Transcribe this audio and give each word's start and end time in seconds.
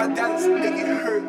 my 0.00 0.06
dance 0.14 0.44
it 0.46 0.86
hurt. 0.86 1.22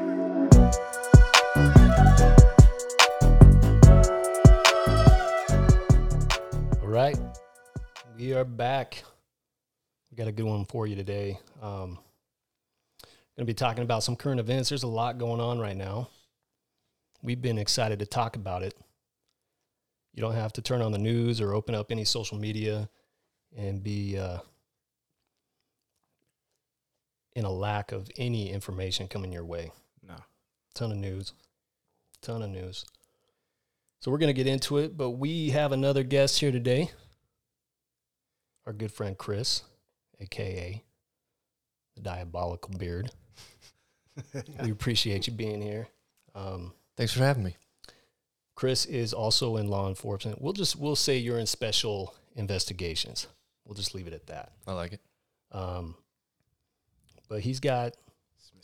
All 6.82 6.88
right, 6.88 7.18
we 8.16 8.34
are 8.34 8.46
back. 8.46 9.04
We 10.10 10.16
got 10.16 10.28
a 10.28 10.32
good 10.32 10.46
one 10.46 10.64
for 10.64 10.88
you 10.88 10.96
today. 10.96 11.38
Um, 11.62 12.00
going 13.36 13.40
to 13.40 13.46
be 13.46 13.54
talking 13.54 13.84
about 13.84 14.04
some 14.04 14.16
current 14.16 14.40
events. 14.40 14.70
There's 14.70 14.84
a 14.84 14.88
lot 14.88 15.18
going 15.18 15.42
on 15.42 15.60
right 15.60 15.76
now. 15.76 16.08
We've 17.22 17.42
been 17.42 17.58
excited 17.58 18.00
to 18.00 18.06
talk 18.06 18.38
about 18.38 18.64
it. 18.64 18.74
You 20.14 20.22
don't 20.22 20.36
have 20.36 20.54
to 20.54 20.62
turn 20.62 20.82
on 20.82 20.94
the 20.94 20.98
news 20.98 21.42
or 21.42 21.54
open 21.54 21.76
up 21.76 21.92
any 21.92 22.06
social 22.06 22.38
media 22.38 22.90
and 23.54 23.84
be 23.84 24.18
uh, 24.18 24.38
in 27.36 27.46
a 27.46 27.52
lack 27.52 27.92
of 27.92 28.10
any 28.18 28.52
information 28.52 29.08
coming 29.08 29.32
your 29.32 29.46
way. 29.46 29.72
No. 30.08 30.16
Ton 30.74 30.92
of 30.92 30.98
news. 30.98 31.34
Ton 32.22 32.42
of 32.42 32.50
news. 32.50 32.86
So 34.00 34.12
we're 34.12 34.18
going 34.18 34.34
to 34.34 34.44
get 34.44 34.48
into 34.48 34.78
it, 34.78 34.98
but 34.98 35.12
we 35.12 35.52
have 35.52 35.72
another 35.72 36.04
guest 36.04 36.40
here 36.40 36.52
today. 36.52 36.92
Our 38.66 38.74
good 38.74 38.92
friend 38.92 39.18
Chris, 39.18 39.64
aka 40.20 40.84
the 41.96 42.02
Diabolical 42.02 42.78
Beard. 42.78 43.12
we 44.64 44.72
appreciate 44.72 45.28
you 45.28 45.34
being 45.34 45.62
here. 45.62 45.88
Um, 46.36 46.74
Thanks 46.98 47.14
for 47.14 47.24
having 47.24 47.44
me. 47.44 47.56
Chris 48.56 48.86
is 48.86 49.14
also 49.14 49.58
in 49.58 49.68
law 49.68 49.88
enforcement. 49.88 50.42
We'll 50.42 50.54
just 50.54 50.76
we'll 50.76 50.96
say 50.96 51.18
you're 51.18 51.40
in 51.40 51.48
special 51.48 52.14
investigations. 52.36 53.28
We'll 53.66 53.76
just 53.76 53.96
leave 53.96 54.08
it 54.08 54.14
at 54.14 54.28
that. 54.28 54.52
I 54.68 54.74
like 54.74 54.94
it. 54.94 55.02
Um, 55.52 55.96
but 57.32 57.40
he's 57.40 57.62
got 57.62 57.96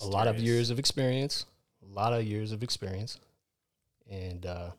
a 0.01 0.05
lot 0.05 0.27
of 0.27 0.41
years 0.41 0.69
of 0.69 0.77
experience, 0.77 1.45
a 1.89 1.95
lot 1.95 2.11
of 2.11 2.25
years 2.25 2.51
of 2.51 2.63
experience, 2.63 3.17
and 4.11 4.45
uh, 4.45 4.71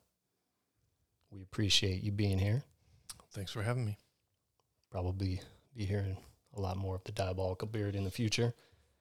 we 1.30 1.40
appreciate 1.40 2.02
you 2.02 2.12
being 2.12 2.38
here. 2.38 2.62
Thanks 3.32 3.50
for 3.50 3.62
having 3.62 3.86
me. 3.86 3.96
Probably 4.90 5.40
be 5.74 5.86
hearing 5.86 6.18
a 6.54 6.60
lot 6.60 6.76
more 6.76 6.96
of 6.96 7.04
the 7.04 7.12
diabolical 7.12 7.66
beard 7.66 7.96
in 7.96 8.04
the 8.04 8.10
future. 8.10 8.52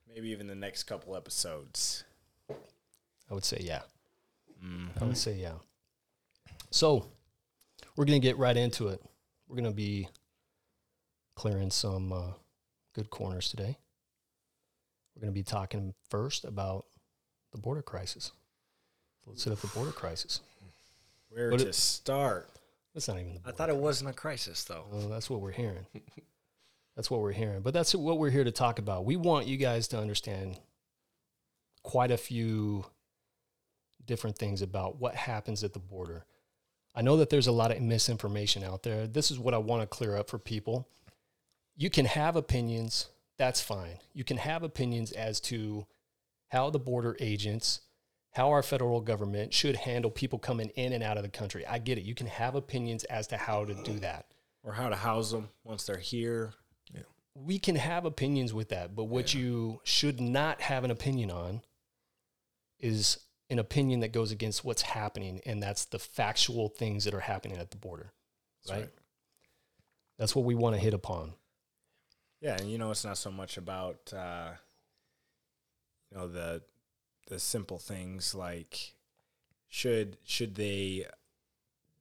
Maybe 0.08 0.30
even 0.30 0.48
the 0.48 0.56
next 0.56 0.84
couple 0.84 1.18
episodes. 1.18 2.06
I 2.50 3.34
would 3.34 3.44
say 3.44 3.58
yeah. 3.60 3.82
Mm. 4.66 4.88
I 5.02 5.04
would 5.04 5.18
say 5.18 5.34
yeah. 5.34 5.56
So 6.72 7.06
we're 7.98 8.06
gonna 8.06 8.20
get 8.20 8.38
right 8.38 8.56
into 8.56 8.88
it. 8.88 9.02
We're 9.50 9.58
gonna 9.58 9.72
be 9.72 10.08
clearing 11.36 11.72
some 11.72 12.14
uh, 12.14 12.32
good 12.94 13.10
corners 13.10 13.50
today. 13.50 13.80
We're 15.18 15.22
gonna 15.22 15.32
be 15.32 15.42
talking 15.42 15.96
first 16.12 16.46
about 16.46 16.86
the 17.52 17.58
border 17.58 17.82
crisis. 17.82 18.32
So 19.24 19.32
let's 19.32 19.44
hit 19.44 19.52
up 19.52 19.60
the 19.62 19.68
border 19.68 19.92
crisis. 19.92 20.42
Where 21.30 21.50
What 21.50 21.60
to 21.62 21.70
it- 21.70 21.76
start? 21.76 22.50
That's 22.94 23.08
not 23.08 23.18
even 23.20 23.34
the. 23.34 23.42
I 23.46 23.52
thought 23.52 23.70
it 23.70 23.76
wasn't 23.78 24.12
a 24.12 24.14
crisis 24.14 24.64
though. 24.64 24.86
Well, 24.92 25.10
that's 25.10 25.28
what 25.30 25.42
we're 25.42 25.52
hearing. 25.52 25.88
that's 26.96 27.10
what 27.10 27.22
we're 27.22 27.32
hearing. 27.32 27.62
But 27.62 27.74
that's 27.74 27.96
what 27.96 28.20
we're 28.20 28.30
here 28.30 28.44
to 28.44 28.52
talk 28.52 28.78
about. 28.80 29.06
We 29.06 29.16
want 29.16 29.48
you 29.48 29.58
guys 29.58 29.88
to 29.90 30.00
understand 30.00 30.60
quite 31.84 32.12
a 32.12 32.18
few 32.18 32.86
different 34.06 34.38
things 34.38 34.62
about 34.62 35.00
what 35.00 35.16
happens 35.16 35.64
at 35.64 35.74
the 35.74 35.80
border. 35.80 36.26
I 36.96 37.02
know 37.02 37.18
that 37.18 37.30
there's 37.30 37.48
a 37.48 37.52
lot 37.52 37.72
of 37.72 37.82
misinformation 37.82 38.64
out 38.64 38.84
there. 38.84 39.06
This 39.08 39.30
is 39.32 39.38
what 39.40 39.54
I 39.54 39.58
want 39.58 39.82
to 39.82 39.88
clear 39.88 40.16
up 40.16 40.30
for 40.30 40.40
people. 40.40 40.88
You 41.76 41.90
can 41.92 42.06
have 42.06 42.36
opinions, 42.36 43.08
that's 43.38 43.62
fine. 43.62 44.00
You 44.14 44.24
can 44.24 44.38
have 44.38 44.64
opinions 44.64 45.12
as 45.12 45.40
to 45.42 45.86
how 46.50 46.70
the 46.70 46.80
border 46.80 47.16
agents, 47.20 47.82
how 48.32 48.50
our 48.50 48.64
federal 48.64 49.02
government 49.02 49.54
should 49.54 49.76
handle 49.76 50.10
people 50.12 50.40
coming 50.40 50.70
in 50.70 50.94
and 50.94 51.04
out 51.04 51.18
of 51.18 51.24
the 51.24 51.30
country. 51.30 51.66
I 51.66 51.80
get 51.80 51.98
it. 51.98 52.04
You 52.04 52.16
can 52.16 52.28
have 52.28 52.56
opinions 52.56 53.04
as 53.06 53.28
to 53.28 53.38
how 53.38 53.66
to 53.66 53.74
do 53.84 54.00
that 54.00 54.26
Or 54.64 54.74
how 54.74 54.90
to 54.90 54.96
house 54.96 55.32
them 55.32 55.50
once 55.64 55.86
they're 55.86 55.98
here. 55.98 56.54
we 57.36 57.60
can 57.60 57.76
have 57.76 58.06
opinions 58.06 58.54
with 58.54 58.70
that, 58.70 58.96
but 58.96 59.06
what 59.06 59.34
you 59.34 59.80
should 59.84 60.20
not 60.20 60.62
have 60.62 60.84
an 60.84 60.90
opinion 60.92 61.30
on 61.30 61.62
is 62.80 63.20
an 63.50 63.60
opinion 63.60 64.00
that 64.02 64.12
goes 64.12 64.32
against 64.32 64.66
what's 64.66 64.82
happening, 64.82 65.40
and 65.46 65.62
that's 65.62 65.86
the 65.86 66.00
factual 66.00 66.68
things 66.70 67.06
that 67.06 67.14
are 67.14 67.20
happening 67.20 67.58
at 67.58 67.72
the 67.72 67.78
border. 67.78 68.12
That's 68.64 68.72
right? 68.72 68.82
right. 68.86 68.94
That's 70.18 70.36
what 70.36 70.46
we 70.46 70.56
want 70.56 70.76
to 70.76 70.82
hit 70.82 70.94
upon. 70.94 71.34
Yeah, 72.42 72.58
and 72.58 72.70
you 72.70 72.78
know 72.78 72.92
it's 72.92 73.06
not 73.06 73.18
so 73.18 73.32
much 73.32 73.58
about 73.58 74.14
uh, 74.16 74.50
you 76.12 76.18
know 76.18 76.28
the 76.28 76.62
the 77.28 77.40
simple 77.40 77.78
things 77.78 78.36
like 78.36 78.94
should 79.68 80.18
should 80.24 80.56
they 80.56 81.06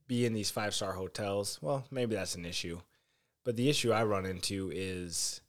be 0.07 0.25
in 0.25 0.35
these 0.35 0.51
five 0.51 0.75
star 0.75 0.93
hotels? 0.93 1.59
Well, 1.61 1.85
maybe 1.91 2.15
that's 2.15 2.35
an 2.35 2.45
issue. 2.45 2.81
But 3.45 3.57
the 3.57 3.69
issue 3.69 3.93
I 3.93 4.05
run 4.05 4.27
into 4.27 4.71
is 4.75 5.41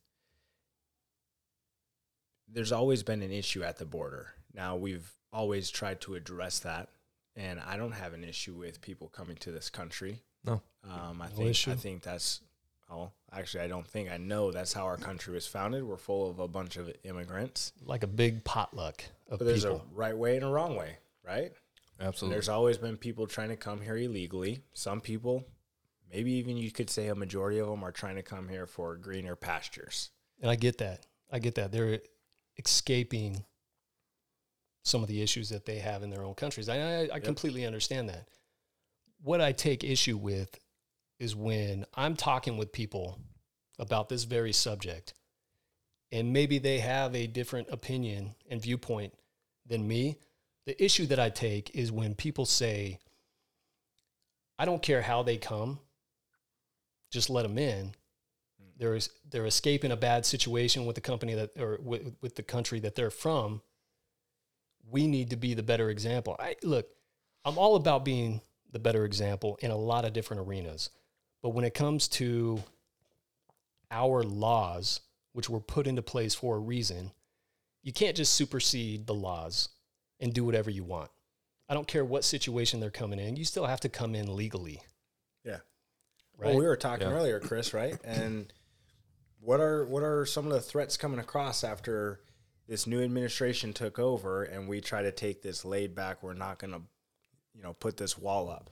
there's 2.48 2.72
always 2.72 3.04
been 3.04 3.22
an 3.22 3.32
issue 3.32 3.64
at 3.64 3.78
the 3.78 3.86
border. 3.86 4.34
Now 4.54 4.76
we've 4.76 5.12
always 5.34 5.70
tried 5.70 6.02
to 6.02 6.16
address 6.16 6.60
that, 6.60 6.90
and 7.36 7.60
I 7.60 7.78
don't 7.78 7.92
have 7.92 8.14
an 8.14 8.24
issue 8.24 8.54
with 8.54 8.82
people 8.82 9.10
coming 9.10 9.36
to 9.38 9.52
this 9.52 9.70
country. 9.70 10.22
No. 10.46 10.62
Um, 10.84 11.22
I 11.22 11.28
No 11.30 11.36
think 11.36 11.50
issue. 11.50 11.72
I 11.72 11.76
think 11.76 12.04
that's 12.04 12.42
oh, 12.90 13.12
actually 13.32 13.64
I 13.64 13.68
don't 13.68 13.88
think 13.88 14.10
I 14.12 14.18
know 14.18 14.52
that's 14.52 14.74
how 14.74 14.86
our 14.86 14.98
country 14.98 15.34
was 15.34 15.48
founded. 15.48 15.84
We're 15.84 15.98
full 15.98 16.30
of 16.30 16.40
a 16.40 16.48
bunch 16.48 16.78
of 16.78 16.92
immigrants, 17.04 17.74
Like 17.86 18.04
a 18.04 18.08
big 18.08 18.44
potluck 18.44 19.04
of 19.30 19.40
but 19.40 19.46
there's 19.46 19.64
people. 19.66 19.86
a 19.92 19.96
right 19.96 20.18
way 20.18 20.36
and 20.36 20.46
a 20.46 20.50
wrong 20.50 20.76
way, 20.76 20.98
right? 21.26 21.52
And 22.00 22.08
Absolutely. 22.08 22.36
there's 22.36 22.50
always 22.50 22.78
been 22.78 22.96
people 22.98 23.26
trying 23.28 23.50
to 23.50 23.56
come 23.58 23.82
here 23.82 23.98
illegally. 23.98 24.60
Some 24.74 25.02
people, 25.02 25.46
maybe 26.12 26.32
even 26.34 26.56
you 26.56 26.72
could 26.72 26.90
say 26.90 27.08
a 27.08 27.16
majority 27.16 27.58
of 27.58 27.68
them, 27.68 27.84
are 27.84 27.92
trying 27.92 28.16
to 28.18 28.24
come 28.24 28.48
here 28.48 28.68
for 28.68 28.96
greener 28.96 29.36
pastures. 29.36 30.12
and 30.42 30.50
I 30.52 30.56
get 30.56 30.78
that. 30.78 31.06
I 31.32 31.40
get 31.40 31.56
that. 31.56 31.72
They're 31.72 32.00
escaping 32.58 33.44
some 34.84 35.02
of 35.02 35.10
the 35.10 35.22
issues 35.22 35.50
that 35.50 35.66
they 35.66 35.80
have 35.80 36.04
in 36.04 36.10
their 36.10 36.24
own 36.24 36.34
countries. 36.36 36.70
I, 36.70 36.78
I, 36.78 37.10
I 37.16 37.20
completely 37.20 37.66
understand 37.66 38.08
that. 38.10 38.28
What 39.22 39.42
I 39.42 39.52
take 39.52 39.84
issue 39.84 40.16
with 40.18 40.58
is 41.20 41.36
when 41.36 41.86
I'm 41.94 42.16
talking 42.16 42.58
with 42.58 42.72
people 42.72 43.20
about 43.80 44.10
this 44.10 44.24
very 44.24 44.54
subject, 44.54 45.14
and 46.12 46.34
maybe 46.34 46.60
they 46.60 46.80
have 46.80 47.16
a 47.16 47.28
different 47.28 47.70
opinion 47.70 48.36
and 48.50 48.62
viewpoint 48.62 49.14
than 49.66 49.88
me. 49.88 50.18
The 50.66 50.82
issue 50.84 51.06
that 51.08 51.20
I 51.20 51.30
take 51.30 51.76
is 51.76 51.92
when 51.92 52.16
people 52.16 52.46
say, 52.46 53.00
I 54.60 54.66
don't 54.66 54.82
care 54.82 55.02
how 55.02 55.24
they 55.24 55.38
come, 55.38 55.80
just 57.12 57.30
let 57.30 57.44
them 57.44 57.58
in. 57.58 57.88
Mm. 58.62 58.72
They're 58.78 59.00
they're 59.30 59.46
escaping 59.46 59.92
a 59.92 59.98
bad 59.98 60.26
situation 60.26 60.86
with 60.86 60.96
the 60.96 61.02
company 61.02 61.36
that 61.36 61.52
or 61.58 61.80
with, 61.82 62.16
with 62.22 62.36
the 62.36 62.44
country 62.44 62.80
that 62.82 62.96
they're 62.96 63.10
from. 63.10 63.62
We 64.90 65.08
need 65.08 65.30
to 65.32 65.36
be 65.36 65.54
the 65.54 65.64
better 65.64 65.90
example. 65.90 66.36
I 66.40 66.56
look 66.64 66.88
i'm 67.48 67.58
all 67.58 67.76
about 67.76 68.06
being 68.06 68.42
the 68.72 68.80
better 68.80 69.06
example 69.06 69.58
in 69.62 69.72
a 69.72 69.78
lot 69.78 70.06
of 70.06 70.14
different 70.14 70.42
arenas 70.42 70.90
but 71.42 71.50
when 71.50 71.66
it 71.66 71.74
comes 71.74 72.08
to 72.08 72.62
our 73.92 74.24
laws 74.24 75.00
which 75.34 75.50
were 75.50 75.60
put 75.60 75.88
into 75.88 76.02
place 76.02 76.34
for 76.36 76.56
a 76.56 76.60
reason 76.60 77.12
you 77.84 77.94
can't 77.94 78.18
just 78.18 78.34
supersede 78.34 79.06
the 79.08 79.14
laws 79.14 79.70
and 80.20 80.34
do 80.34 80.44
whatever 80.44 80.70
you 80.70 80.84
want 80.84 81.10
i 81.70 81.74
don't 81.74 81.88
care 81.88 82.04
what 82.04 82.24
situation 82.26 82.80
they're 82.80 82.90
coming 82.90 83.20
in 83.20 83.36
you 83.36 83.46
still 83.46 83.66
have 83.66 83.80
to 83.80 83.90
come 83.90 84.14
in 84.16 84.36
legally 84.36 84.82
Yeah. 85.46 85.60
right 86.38 86.48
Well, 86.50 86.58
we 86.58 86.66
were 86.66 86.76
talking 86.76 87.08
Yeah. 87.08 87.14
earlier, 87.14 87.40
Chris, 87.40 87.74
right? 87.74 87.98
And 88.04 88.52
what 89.40 89.60
are 89.62 89.86
what 89.86 90.04
are 90.04 90.26
some 90.26 90.46
of 90.48 90.52
the 90.54 90.60
threats 90.62 90.98
coming 90.98 91.20
across 91.20 91.64
after 91.64 92.20
this 92.68 92.86
new 92.88 93.02
administration 93.02 93.72
took 93.72 93.98
over 94.00 94.44
and 94.44 94.68
we 94.68 94.82
try 94.82 95.02
to 95.04 95.12
take 95.12 95.42
this 95.42 95.64
laid 95.64 95.96
back, 95.96 96.22
we're 96.22 96.34
not 96.34 96.60
gonna, 96.60 96.82
you 97.54 97.62
know, 97.62 97.72
put 97.74 97.96
this 97.96 98.18
wall 98.18 98.50
up. 98.50 98.70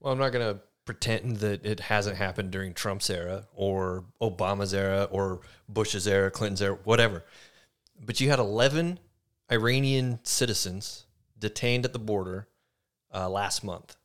well, 0.00 0.12
I'm 0.12 0.18
not 0.18 0.32
going 0.32 0.54
to 0.54 0.60
pretend 0.86 1.38
that 1.38 1.66
it 1.66 1.80
hasn't 1.80 2.16
happened 2.16 2.52
during 2.52 2.72
Trump's 2.72 3.10
era 3.10 3.46
or 3.54 4.04
Obama's 4.22 4.72
era 4.72 5.08
or 5.10 5.40
Bush's 5.68 6.06
era, 6.06 6.30
Clinton's 6.30 6.62
era, 6.62 6.78
whatever. 6.84 7.24
But 8.02 8.20
you 8.20 8.30
had 8.30 8.38
11 8.38 9.00
Iranian 9.50 10.20
citizens 10.22 11.04
detained 11.38 11.84
at 11.84 11.92
the 11.92 11.98
border 11.98 12.48
uh, 13.12 13.28
last 13.28 13.64
month. 13.64 13.96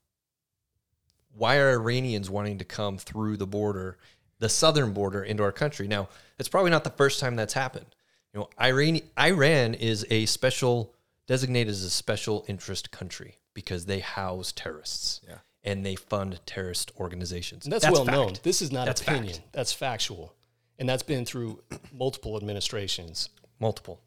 Why 1.34 1.58
are 1.58 1.72
Iranians 1.72 2.30
wanting 2.30 2.58
to 2.58 2.66
come 2.66 2.98
through 2.98 3.38
the 3.38 3.48
border, 3.48 3.98
the 4.40 4.50
southern 4.50 4.92
border, 4.92 5.24
into 5.24 5.44
our 5.44 5.52
country? 5.52 5.88
Now, 5.88 6.10
it's 6.38 6.50
probably 6.50 6.72
not 6.72 6.84
the 6.84 6.90
first 6.90 7.20
time 7.20 7.36
that's 7.36 7.54
happened. 7.54 7.86
You 8.34 8.42
know, 8.42 8.50
Iran, 8.60 9.00
Iran 9.18 9.76
is 9.76 10.06
a 10.10 10.26
special, 10.26 10.94
designated 11.28 11.72
as 11.72 11.84
a 11.84 11.90
special 11.90 12.44
interest 12.48 12.92
country 12.92 13.38
because 13.54 13.86
they 13.86 14.00
house 14.00 14.52
terrorists 14.52 15.22
Yeah. 15.28 15.38
And 15.64 15.86
they 15.86 15.96
fund 15.96 16.40
terrorist 16.46 16.92
organizations. 17.00 17.66
And 17.66 17.74
that's, 17.74 17.86
well 17.90 18.06
fact. 18.06 18.16
known. 18.18 18.34
This 18.44 18.62
is 18.62 18.72
not 18.72 18.86
That's 18.88 19.02
opinion. 19.02 19.36
fact. 19.36 19.54
That's 19.54 19.74
factual. 19.74 20.34
And 20.80 20.90
that's 20.90 21.04
been 21.04 21.26
through 21.26 21.62
multiple 21.94 22.36
administrations 22.38 23.30
Multiple. 23.60 24.02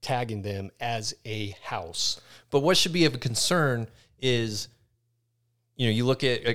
tagging 0.00 0.40
them 0.42 0.70
as 0.80 1.14
a 1.26 1.54
house. 1.62 2.20
But 2.50 2.60
what 2.60 2.76
should 2.78 2.92
be 2.94 3.04
of 3.04 3.14
a 3.14 3.18
concern 3.18 3.86
is, 4.18 4.68
you 5.76 5.86
know, 5.86 5.92
you 5.92 6.06
look 6.06 6.24
at 6.24 6.46
uh, 6.46 6.54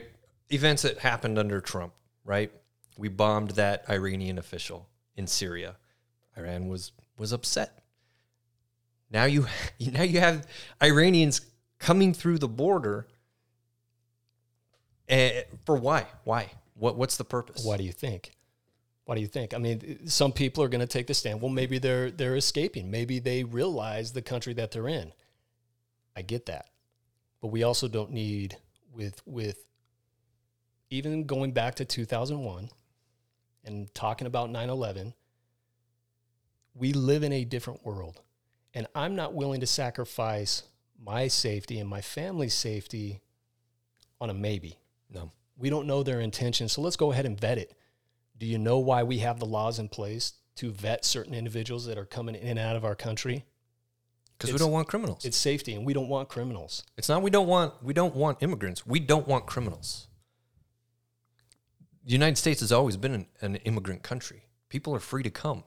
events 0.49 0.81
that 0.81 0.97
happened 0.97 1.37
under 1.37 1.61
Trump, 1.61 1.93
right? 2.25 2.51
We 2.97 3.07
bombed 3.09 3.51
that 3.51 3.83
Iranian 3.87 4.39
official 4.39 4.87
in 5.15 5.27
Syria. 5.27 5.75
Iran 6.35 6.67
was 6.67 6.91
was 7.17 7.31
upset. 7.31 7.83
Now 9.11 9.25
you 9.25 9.45
now 9.79 10.01
you 10.03 10.19
have 10.19 10.47
Iranians 10.81 11.41
coming 11.77 12.13
through 12.13 12.39
the 12.39 12.47
border. 12.47 13.07
And 15.09 15.43
for 15.65 15.75
why? 15.75 16.05
Why? 16.23 16.51
What 16.75 16.95
what's 16.95 17.17
the 17.17 17.25
purpose? 17.25 17.65
Why 17.65 17.77
do 17.77 17.83
you 17.83 17.91
think? 17.91 18.31
Why 19.05 19.15
do 19.15 19.21
you 19.21 19.27
think? 19.27 19.55
I 19.55 19.57
mean, 19.57 20.07
some 20.07 20.31
people 20.31 20.63
are 20.63 20.69
going 20.69 20.81
to 20.81 20.87
take 20.87 21.07
the 21.07 21.15
stand. 21.15 21.41
Well, 21.41 21.49
maybe 21.49 21.79
they're 21.79 22.11
they're 22.11 22.35
escaping. 22.35 22.91
Maybe 22.91 23.17
they 23.17 23.43
realize 23.43 24.13
the 24.13 24.21
country 24.21 24.53
that 24.53 24.71
they're 24.71 24.87
in. 24.87 25.11
I 26.15 26.21
get 26.21 26.45
that, 26.45 26.69
but 27.41 27.47
we 27.47 27.63
also 27.63 27.87
don't 27.87 28.11
need 28.11 28.57
with 28.93 29.21
with 29.25 29.65
even 30.91 31.25
going 31.25 31.51
back 31.51 31.75
to 31.75 31.85
2001 31.85 32.69
and 33.65 33.93
talking 33.95 34.27
about 34.27 34.51
9/11. 34.51 35.13
We 36.75 36.93
live 36.93 37.23
in 37.23 37.33
a 37.33 37.43
different 37.45 37.83
world, 37.83 38.21
and 38.75 38.85
I'm 38.93 39.15
not 39.15 39.33
willing 39.33 39.61
to 39.61 39.67
sacrifice 39.67 40.63
my 41.03 41.27
safety 41.27 41.79
and 41.79 41.89
my 41.89 42.01
family's 42.01 42.53
safety 42.53 43.21
on 44.21 44.29
a 44.29 44.33
maybe. 44.33 44.77
No. 45.13 45.31
We 45.57 45.69
don't 45.69 45.87
know 45.87 46.03
their 46.03 46.21
intentions, 46.21 46.73
so 46.73 46.81
let's 46.81 46.95
go 46.95 47.11
ahead 47.11 47.25
and 47.25 47.39
vet 47.39 47.57
it. 47.57 47.73
Do 48.37 48.45
you 48.45 48.57
know 48.57 48.79
why 48.79 49.03
we 49.03 49.19
have 49.19 49.39
the 49.39 49.45
laws 49.45 49.79
in 49.79 49.89
place 49.89 50.33
to 50.55 50.71
vet 50.71 51.03
certain 51.03 51.33
individuals 51.33 51.85
that 51.85 51.97
are 51.97 52.05
coming 52.05 52.35
in 52.35 52.57
and 52.57 52.59
out 52.59 52.75
of 52.75 52.85
our 52.85 52.95
country? 52.95 53.45
Because 54.37 54.53
we 54.53 54.59
don't 54.59 54.71
want 54.71 54.87
criminals. 54.87 55.25
It's 55.25 55.35
safety, 55.35 55.75
and 55.75 55.85
we 55.85 55.93
don't 55.93 56.07
want 56.07 56.29
criminals. 56.29 56.83
It's 56.97 57.09
not 57.09 57.21
we 57.21 57.29
don't 57.29 57.47
want 57.47 57.73
we 57.83 57.93
don't 57.93 58.15
want 58.15 58.41
immigrants. 58.41 58.87
We 58.87 59.01
don't 59.01 59.27
want 59.27 59.45
criminals. 59.45 60.07
The 62.05 62.13
United 62.13 62.37
States 62.37 62.61
has 62.61 62.71
always 62.71 62.95
been 62.95 63.13
an, 63.13 63.25
an 63.41 63.55
immigrant 63.57 64.01
country. 64.01 64.45
People 64.69 64.95
are 64.95 64.99
free 64.99 65.23
to 65.23 65.29
come. 65.29 65.65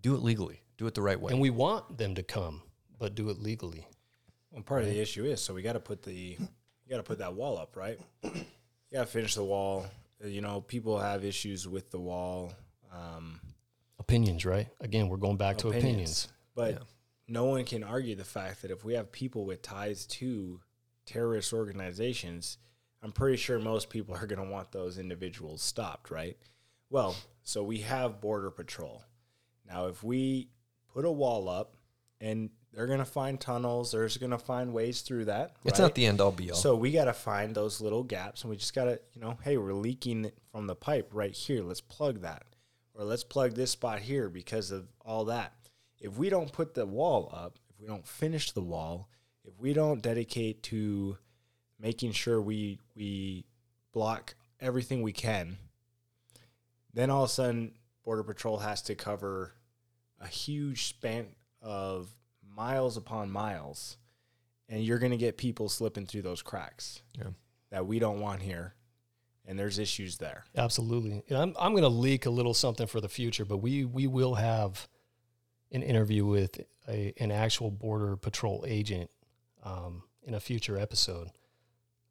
Do 0.00 0.14
it 0.14 0.22
legally. 0.22 0.62
Do 0.78 0.86
it 0.86 0.94
the 0.94 1.02
right 1.02 1.20
way. 1.20 1.32
And 1.32 1.40
we 1.40 1.50
want 1.50 1.98
them 1.98 2.14
to 2.14 2.22
come, 2.22 2.62
but 2.98 3.14
do 3.14 3.28
it 3.28 3.40
legally. 3.40 3.86
Well, 4.50 4.62
part 4.62 4.82
of 4.82 4.88
the 4.88 5.00
issue 5.00 5.24
is 5.26 5.42
so 5.42 5.52
we 5.52 5.60
got 5.60 5.74
to 5.74 5.80
put 5.80 6.02
the 6.02 6.14
you 6.14 6.48
got 6.88 6.96
to 6.96 7.02
put 7.02 7.18
that 7.18 7.34
wall 7.34 7.58
up, 7.58 7.76
right? 7.76 8.00
You 8.90 8.98
got 8.98 9.06
to 9.06 9.10
finish 9.10 9.34
the 9.34 9.44
wall. 9.44 9.86
Uh, 10.22 10.28
You 10.28 10.40
know, 10.40 10.60
people 10.60 10.98
have 10.98 11.24
issues 11.24 11.66
with 11.68 11.90
the 11.90 11.98
wall. 11.98 12.52
Um, 12.92 13.40
Opinions, 13.98 14.44
right? 14.46 14.68
Again, 14.80 15.08
we're 15.08 15.16
going 15.18 15.36
back 15.36 15.58
to 15.58 15.68
opinions. 15.68 16.28
But 16.54 16.74
Yeah. 16.74 16.78
no 17.26 17.44
one 17.44 17.64
can 17.64 17.82
argue 17.84 18.14
the 18.14 18.24
fact 18.24 18.62
that 18.62 18.70
if 18.70 18.84
we 18.84 18.94
have 18.94 19.12
people 19.12 19.44
with 19.44 19.60
ties 19.62 20.06
to 20.06 20.60
terrorist 21.04 21.52
organizations, 21.52 22.58
I'm 23.02 23.12
pretty 23.12 23.36
sure 23.36 23.58
most 23.58 23.90
people 23.90 24.14
are 24.14 24.26
going 24.26 24.44
to 24.44 24.50
want 24.50 24.72
those 24.72 24.98
individuals 24.98 25.62
stopped, 25.62 26.10
right? 26.10 26.36
Well, 26.90 27.14
so 27.42 27.62
we 27.62 27.80
have 27.82 28.20
Border 28.20 28.50
Patrol. 28.50 29.04
Now, 29.66 29.86
if 29.88 30.02
we 30.02 30.48
put 30.92 31.04
a 31.04 31.10
wall 31.12 31.48
up 31.48 31.76
and 32.20 32.50
they're 32.72 32.86
going 32.86 32.98
to 32.98 33.04
find 33.04 33.40
tunnels, 33.40 33.92
they're 33.92 34.08
going 34.20 34.30
to 34.30 34.38
find 34.38 34.72
ways 34.72 35.00
through 35.00 35.26
that. 35.26 35.56
it's 35.64 35.78
right? 35.78 35.86
not 35.86 35.94
the 35.94 36.06
end 36.06 36.20
all 36.20 36.32
be 36.32 36.50
all. 36.50 36.56
So 36.56 36.76
we 36.76 36.92
got 36.92 37.06
to 37.06 37.12
find 37.12 37.54
those 37.54 37.80
little 37.80 38.02
gaps, 38.02 38.42
and 38.42 38.50
we 38.50 38.56
just 38.56 38.74
got 38.74 38.84
to, 38.84 39.00
you 39.14 39.20
know, 39.20 39.38
hey, 39.42 39.56
we're 39.56 39.72
leaking 39.72 40.30
from 40.52 40.66
the 40.66 40.74
pipe 40.74 41.10
right 41.12 41.32
here. 41.32 41.62
Let's 41.62 41.80
plug 41.80 42.22
that, 42.22 42.44
or 42.94 43.04
let's 43.04 43.24
plug 43.24 43.54
this 43.54 43.70
spot 43.70 44.00
here 44.00 44.28
because 44.28 44.70
of 44.70 44.88
all 45.04 45.24
that. 45.26 45.52
If 46.00 46.16
we 46.16 46.28
don't 46.28 46.52
put 46.52 46.74
the 46.74 46.86
wall 46.86 47.32
up, 47.34 47.58
if 47.68 47.80
we 47.80 47.86
don't 47.86 48.06
finish 48.06 48.52
the 48.52 48.62
wall, 48.62 49.08
if 49.44 49.58
we 49.58 49.72
don't 49.72 50.02
dedicate 50.02 50.62
to 50.64 51.16
making 51.80 52.12
sure 52.12 52.40
we 52.40 52.78
we 52.94 53.46
block 53.92 54.34
everything 54.60 55.02
we 55.02 55.12
can, 55.12 55.56
then 56.92 57.10
all 57.10 57.24
of 57.24 57.30
a 57.30 57.32
sudden 57.32 57.72
Border 58.04 58.22
Patrol 58.22 58.58
has 58.58 58.82
to 58.82 58.94
cover 58.94 59.54
a 60.20 60.26
huge 60.26 60.86
span 60.88 61.26
of 61.62 62.14
miles 62.58 62.96
upon 62.96 63.30
miles 63.30 63.96
and 64.68 64.82
you're 64.84 64.98
going 64.98 65.12
to 65.12 65.16
get 65.16 65.36
people 65.38 65.68
slipping 65.68 66.04
through 66.06 66.22
those 66.22 66.42
cracks 66.42 67.02
Yeah. 67.16 67.28
that 67.70 67.86
we 67.86 67.98
don't 68.00 68.20
want 68.20 68.42
here 68.42 68.74
and 69.46 69.56
there's 69.58 69.78
issues 69.78 70.18
there 70.18 70.44
Absolutely. 70.56 71.22
And 71.28 71.38
I'm, 71.38 71.54
I'm 71.58 71.70
going 71.72 71.84
to 71.84 71.88
leak 71.88 72.26
a 72.26 72.30
little 72.30 72.52
something 72.54 72.86
for 72.88 73.00
the 73.00 73.08
future, 73.08 73.44
but 73.44 73.58
we, 73.58 73.84
we 73.84 74.06
will 74.08 74.34
have 74.34 74.88
an 75.70 75.82
interview 75.82 76.26
with 76.26 76.60
a, 76.88 77.12
an 77.18 77.30
actual 77.30 77.70
Border 77.70 78.16
Patrol 78.16 78.64
agent 78.66 79.08
um, 79.62 80.02
in 80.22 80.34
a 80.34 80.40
future 80.40 80.76
episode. 80.78 81.28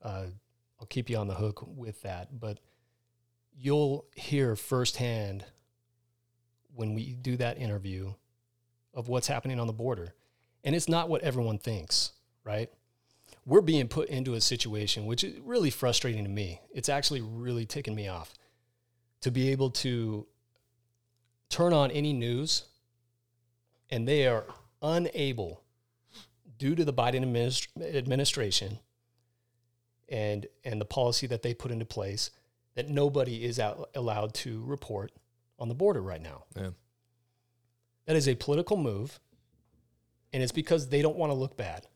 Uh, 0.02 0.28
I'll 0.80 0.88
keep 0.88 1.10
you 1.10 1.18
on 1.18 1.28
the 1.28 1.34
hook 1.36 1.64
with 1.68 2.02
that, 2.04 2.40
but 2.40 2.60
you'll 3.60 4.06
hear 4.16 4.56
firsthand 4.56 5.44
when 6.74 6.94
we 6.94 7.14
do 7.14 7.36
that 7.38 7.58
interview 7.58 8.14
of 8.94 9.08
what's 9.10 9.28
happening 9.28 9.60
on 9.60 9.68
the 9.68 9.74
border. 9.74 10.14
And 10.68 10.76
it's 10.76 10.90
not 10.90 11.08
what 11.08 11.22
everyone 11.22 11.60
thinks, 11.60 12.12
right? 12.44 12.70
We're 13.46 13.62
being 13.62 13.88
put 13.88 14.10
into 14.10 14.34
a 14.34 14.42
situation 14.42 15.06
which 15.06 15.24
is 15.24 15.40
really 15.40 15.70
frustrating 15.70 16.26
to 16.26 16.30
me. 16.30 16.60
It's 16.74 16.90
actually 16.90 17.22
really 17.22 17.66
ticking 17.66 17.96
me 17.96 18.10
off 18.10 18.34
to 19.22 19.32
be 19.32 19.48
able 19.54 19.70
to 19.70 20.28
turn 21.48 21.72
on 21.72 21.90
any 21.92 22.12
news 22.12 22.66
and 23.90 24.06
they 24.06 24.28
are 24.28 24.44
unable, 24.82 25.64
due 26.58 26.76
to 26.76 26.84
the 26.84 26.92
Biden 26.92 27.24
administ- 27.24 27.96
administration 27.96 28.80
and 30.10 30.48
and 30.66 30.82
the 30.82 30.86
policy 30.86 31.28
that 31.28 31.44
they 31.44 31.54
put 31.54 31.72
into 31.72 31.86
place, 31.86 32.30
that 32.76 32.90
nobody 32.90 33.46
is 33.46 33.58
out, 33.58 33.90
allowed 33.96 34.34
to 34.34 34.62
report 34.66 35.14
on 35.60 35.70
the 35.70 35.76
border 35.76 36.02
right 36.02 36.22
now. 36.22 36.44
Yeah. 36.58 36.72
That 38.06 38.18
is 38.18 38.28
a 38.28 38.36
political 38.36 38.76
move, 38.76 39.22
and 40.34 40.44
it's 40.44 40.52
because 40.52 40.90
they 40.90 41.02
don't 41.02 41.18
want 41.18 41.32
to 41.32 41.36
look 41.36 41.58
bad. 41.58 41.88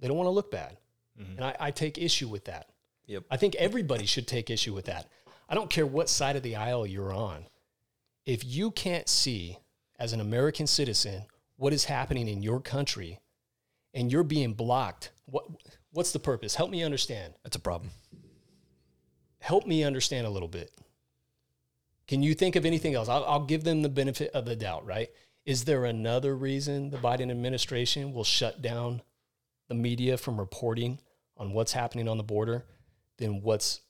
They 0.00 0.08
don't 0.08 0.16
want 0.16 0.26
to 0.26 0.32
look 0.32 0.50
bad, 0.50 0.76
mm-hmm. 1.20 1.36
and 1.36 1.44
I, 1.44 1.56
I 1.60 1.70
take 1.70 1.98
issue 1.98 2.28
with 2.28 2.46
that. 2.46 2.68
Yep. 3.06 3.24
I 3.30 3.36
think 3.36 3.54
everybody 3.56 4.06
should 4.06 4.26
take 4.26 4.50
issue 4.50 4.74
with 4.74 4.86
that. 4.86 5.08
I 5.48 5.54
don't 5.54 5.70
care 5.70 5.86
what 5.86 6.08
side 6.08 6.36
of 6.36 6.42
the 6.42 6.56
aisle 6.56 6.86
you're 6.86 7.12
on. 7.12 7.46
If 8.24 8.44
you 8.44 8.70
can't 8.70 9.08
see 9.08 9.58
as 9.98 10.12
an 10.12 10.20
American 10.20 10.66
citizen 10.66 11.26
what 11.56 11.72
is 11.72 11.84
happening 11.84 12.28
in 12.28 12.42
your 12.42 12.60
country 12.60 13.20
and 13.92 14.10
you're 14.10 14.22
being 14.22 14.54
blocked, 14.54 15.10
what 15.26 15.44
what's 15.90 16.12
the 16.12 16.18
purpose? 16.18 16.54
Help 16.54 16.70
me 16.70 16.82
understand. 16.82 17.34
That's 17.42 17.56
a 17.56 17.60
problem. 17.60 17.90
Help 19.40 19.66
me 19.66 19.84
understand 19.84 20.26
a 20.26 20.30
little 20.30 20.48
bit. 20.48 20.72
Can 22.06 22.22
you 22.22 22.34
think 22.34 22.56
of 22.56 22.64
anything 22.64 22.94
else? 22.94 23.08
I'll, 23.08 23.24
I'll 23.24 23.44
give 23.44 23.64
them 23.64 23.82
the 23.82 23.88
benefit 23.88 24.30
of 24.32 24.44
the 24.44 24.56
doubt, 24.56 24.86
right? 24.86 25.08
Is 25.44 25.64
there 25.64 25.84
another 25.84 26.36
reason 26.36 26.90
the 26.90 26.98
Biden 26.98 27.30
administration 27.30 28.12
will 28.12 28.24
shut 28.24 28.62
down 28.62 29.02
the 29.68 29.74
media 29.74 30.16
from 30.16 30.38
reporting 30.38 30.98
on 31.36 31.52
what's 31.52 31.72
happening 31.72 32.08
on 32.08 32.16
the 32.16 32.22
border 32.22 32.64
than 33.18 33.42
what's 33.42 33.80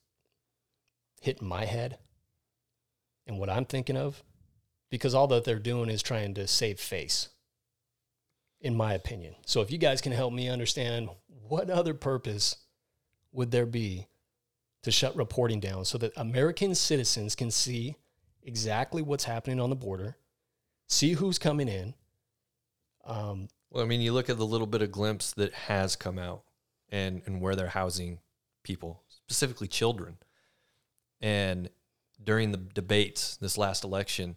hitting 1.21 1.47
my 1.47 1.67
head 1.67 1.99
and 3.27 3.39
what 3.39 3.51
I'm 3.51 3.67
thinking 3.67 3.97
of? 3.97 4.23
Because 4.91 5.15
all 5.15 5.27
that 5.29 5.45
they're 5.45 5.59
doing 5.59 5.91
is 5.91 6.03
trying 6.03 6.35
to 6.35 6.47
save 6.47 6.81
face, 6.81 7.29
in 8.61 8.75
my 8.75 8.95
opinion. 8.95 9.35
So 9.47 9.61
if 9.61 9.71
you 9.71 9.79
guys 9.79 10.01
can 10.01 10.13
help 10.13 10.33
me 10.33 10.49
understand 10.49 11.11
what 11.49 11.69
other 11.69 11.95
purpose 11.95 12.57
would 13.33 13.51
there 13.51 13.67
be 13.67 14.07
to 14.83 14.91
shut 14.91 15.17
reporting 15.17 15.61
down 15.61 15.85
so 15.85 15.99
that 15.99 16.13
American 16.17 16.75
citizens 16.75 17.35
can 17.35 17.51
see 17.51 17.97
exactly 18.43 19.03
what's 19.03 19.25
happening 19.25 19.61
on 19.61 19.71
the 19.71 19.77
border, 19.77 20.17
see 20.93 21.13
who's 21.13 21.39
coming 21.39 21.69
in. 21.69 21.95
Um, 23.05 23.49
Well, 23.71 23.83
I 23.83 23.87
mean, 23.87 24.01
you 24.01 24.13
look 24.13 24.31
at 24.31 24.37
the 24.39 24.47
little 24.47 24.67
bit 24.67 24.83
of 24.83 24.93
glimpse 24.93 25.33
that 25.33 25.53
has 25.55 25.97
come 25.97 26.19
out 26.19 26.43
and, 26.91 27.23
and 27.27 27.41
where 27.41 27.57
they're 27.57 27.69
housing 27.69 28.19
people, 28.63 29.03
specifically 29.09 29.67
children. 29.69 30.19
And 31.21 31.71
during 32.23 32.53
the 32.53 32.59
debates 32.59 33.37
this 33.37 33.57
last 33.59 33.83
election, 33.85 34.37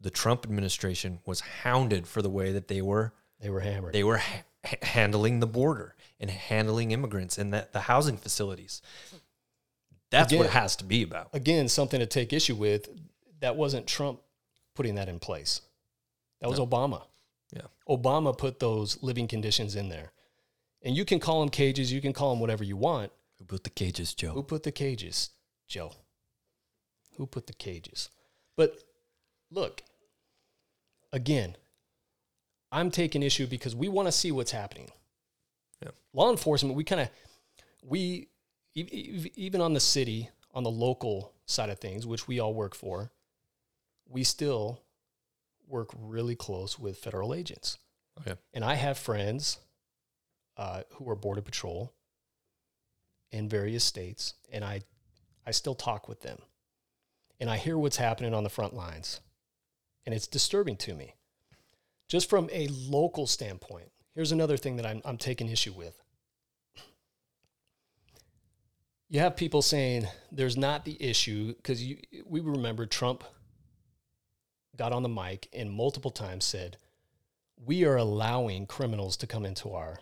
the 0.00 0.10
Trump 0.10 0.44
administration 0.44 1.20
was 1.24 1.40
hounded 1.40 2.06
for 2.06 2.22
the 2.22 2.30
way 2.30 2.52
that 2.52 2.68
they 2.68 2.82
were 2.82 3.12
they 3.40 3.50
were 3.50 3.60
hammered. 3.60 3.92
they 3.92 4.04
were 4.04 4.18
ha- 4.18 4.44
ha- 4.64 4.76
handling 4.82 5.40
the 5.40 5.46
border 5.46 5.94
and 6.20 6.30
handling 6.30 6.90
immigrants 6.90 7.38
and 7.38 7.52
that 7.52 7.72
the 7.72 7.80
housing 7.80 8.16
facilities. 8.16 8.82
That's 10.10 10.32
what 10.32 10.46
it 10.46 10.52
has 10.52 10.76
to 10.76 10.84
be 10.84 11.02
about. 11.02 11.30
Again, 11.32 11.68
something 11.68 11.98
to 11.98 12.06
take 12.06 12.32
issue 12.32 12.54
with. 12.54 12.88
That 13.40 13.56
wasn't 13.56 13.86
Trump 13.86 14.20
putting 14.76 14.94
that 14.94 15.08
in 15.08 15.18
place. 15.18 15.60
That 16.40 16.48
was 16.48 16.60
Obama. 16.60 17.02
Yeah. 17.52 17.62
Obama 17.88 18.36
put 18.36 18.60
those 18.60 19.02
living 19.02 19.26
conditions 19.26 19.74
in 19.74 19.88
there. 19.88 20.12
And 20.82 20.96
you 20.96 21.04
can 21.04 21.18
call 21.18 21.40
them 21.40 21.48
cages, 21.48 21.92
you 21.92 22.00
can 22.00 22.12
call 22.12 22.30
them 22.30 22.40
whatever 22.40 22.62
you 22.62 22.76
want. 22.76 23.10
Who 23.38 23.44
put 23.44 23.64
the 23.64 23.70
cages, 23.70 24.14
Joe? 24.14 24.32
Who 24.32 24.42
put 24.42 24.62
the 24.62 24.72
cages? 24.72 25.30
Joe. 25.66 25.92
Who 27.16 27.26
put 27.26 27.46
the 27.46 27.52
cages? 27.52 28.10
But 28.56 28.78
look, 29.50 29.82
again, 31.12 31.56
I'm 32.70 32.90
taking 32.90 33.22
issue 33.22 33.46
because 33.46 33.74
we 33.74 33.88
want 33.88 34.06
to 34.06 34.12
see 34.12 34.32
what's 34.32 34.52
happening. 34.52 34.90
Yeah. 35.82 35.90
Law 36.12 36.30
enforcement, 36.30 36.76
we 36.76 36.84
kind 36.84 37.00
of 37.00 37.10
we 37.82 38.28
even 38.74 39.60
on 39.60 39.72
the 39.72 39.80
city, 39.80 40.28
on 40.52 40.62
the 40.62 40.70
local 40.70 41.32
side 41.46 41.70
of 41.70 41.78
things, 41.78 42.06
which 42.06 42.28
we 42.28 42.40
all 42.40 42.52
work 42.52 42.74
for, 42.74 43.10
we 44.16 44.24
still 44.24 44.80
work 45.68 45.90
really 45.94 46.34
close 46.34 46.78
with 46.78 46.96
federal 46.96 47.34
agents. 47.34 47.76
Okay. 48.18 48.40
And 48.54 48.64
I 48.64 48.72
have 48.72 48.96
friends 48.96 49.58
uh, 50.56 50.84
who 50.94 51.10
are 51.10 51.14
border 51.14 51.42
patrol 51.42 51.92
in 53.30 53.46
various 53.46 53.84
states, 53.84 54.32
and 54.50 54.64
I 54.64 54.80
I 55.46 55.50
still 55.50 55.74
talk 55.74 56.08
with 56.08 56.22
them, 56.22 56.38
and 57.38 57.50
I 57.50 57.58
hear 57.58 57.76
what's 57.76 57.98
happening 57.98 58.32
on 58.32 58.42
the 58.42 58.48
front 58.48 58.72
lines, 58.72 59.20
and 60.06 60.14
it's 60.14 60.26
disturbing 60.26 60.78
to 60.78 60.94
me. 60.94 61.12
Just 62.08 62.30
from 62.30 62.48
a 62.54 62.68
local 62.68 63.26
standpoint, 63.26 63.90
here's 64.14 64.32
another 64.32 64.56
thing 64.56 64.76
that 64.76 64.86
I'm 64.86 65.02
I'm 65.04 65.18
taking 65.18 65.50
issue 65.50 65.74
with. 65.74 66.02
You 69.10 69.20
have 69.20 69.36
people 69.36 69.60
saying 69.60 70.06
there's 70.32 70.56
not 70.56 70.86
the 70.86 70.96
issue 70.98 71.54
because 71.54 71.84
you 71.84 71.98
we 72.24 72.40
remember 72.40 72.86
Trump 72.86 73.22
got 74.76 74.92
on 74.92 75.02
the 75.02 75.08
mic 75.08 75.48
and 75.52 75.70
multiple 75.70 76.10
times 76.10 76.44
said, 76.44 76.76
"We 77.56 77.84
are 77.84 77.96
allowing 77.96 78.66
criminals 78.66 79.16
to 79.18 79.26
come 79.26 79.44
into 79.44 79.72
our 79.72 80.00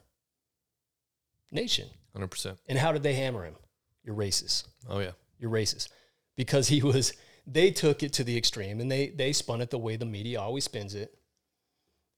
nation." 1.50 1.90
Hundred 2.12 2.28
percent. 2.28 2.59
And 2.69 2.78
how 2.78 2.93
did 2.93 3.02
they 3.02 3.14
hammer 3.14 3.45
him? 3.45 3.57
You're 4.04 4.14
racist. 4.14 4.64
Oh 4.88 5.00
yeah. 5.00 5.12
You're 5.38 5.50
racist. 5.50 5.88
Because 6.37 6.69
he 6.69 6.83
was 6.83 7.12
they 7.47 7.71
took 7.71 8.02
it 8.02 8.12
to 8.14 8.25
the 8.25 8.37
extreme 8.37 8.81
and 8.81 8.90
they 8.90 9.09
they 9.09 9.33
spun 9.33 9.61
it 9.61 9.71
the 9.71 9.78
way 9.78 9.97
the 9.97 10.04
media 10.07 10.40
always 10.40 10.64
spins 10.64 10.95
it. 10.95 11.16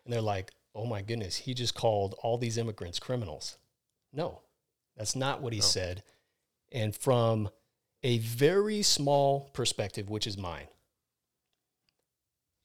And 0.05 0.13
they're 0.13 0.21
like, 0.21 0.53
"Oh 0.75 0.87
my 0.87 1.03
goodness, 1.03 1.37
he 1.37 1.55
just 1.55 1.75
called 1.75 2.15
all 2.23 2.39
these 2.39 2.59
immigrants 2.59 2.99
criminals." 2.99 3.59
No. 4.13 4.43
That's 4.97 5.17
not 5.17 5.43
what 5.43 5.53
he 5.53 5.59
No. 5.59 5.65
said. 5.65 6.03
And 6.73 6.95
from 6.95 7.51
a 8.03 8.19
very 8.19 8.83
small 8.83 9.51
perspective, 9.53 10.09
which 10.09 10.27
is 10.27 10.39
mine, 10.39 10.69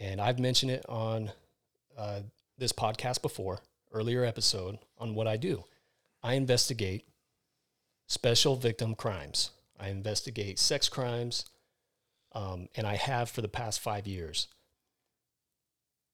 and 0.02 0.20
I've 0.20 0.40
mentioned 0.40 0.72
it 0.72 0.84
on 0.90 1.32
uh, 1.96 2.22
this 2.58 2.74
podcast 2.74 3.22
before, 3.22 3.60
earlier 3.92 4.26
episode, 4.26 4.80
on 4.98 5.14
what 5.14 5.28
I 5.28 5.38
do. 5.38 5.64
I 6.24 6.34
investigate 6.34 7.06
special 8.08 8.56
victim 8.56 8.96
crimes. 8.96 9.52
I 9.80 9.90
investigate 9.90 10.58
sex 10.58 10.90
crimes, 10.90 11.46
um, 12.34 12.68
and 12.76 12.88
I 12.88 12.96
have 12.96 13.30
for 13.30 13.42
the 13.42 13.48
past 13.48 13.80
five 13.80 14.08
years. 14.08 14.48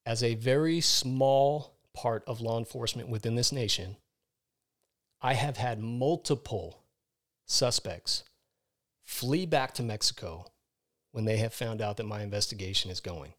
As 0.06 0.22
a 0.22 0.36
very 0.36 0.82
small 0.82 1.77
part 1.94 2.24
of 2.27 2.41
law 2.41 2.60
enforcement 2.60 3.08
within 3.08 3.36
this 3.36 3.53
nation, 3.53 3.96
I 5.22 5.34
have 5.34 5.58
had 5.58 5.79
multiple 5.79 6.84
suspects 7.46 8.24
flee 9.03 9.46
back 9.46 9.74
to 9.75 9.84
Mexico 9.84 10.46
when 11.12 11.24
they 11.24 11.38
have 11.38 11.53
found 11.53 11.82
out 11.82 11.96
that 11.98 12.06
my 12.06 12.22
investigation 12.22 12.91
is 12.91 13.00
going. 13.00 13.34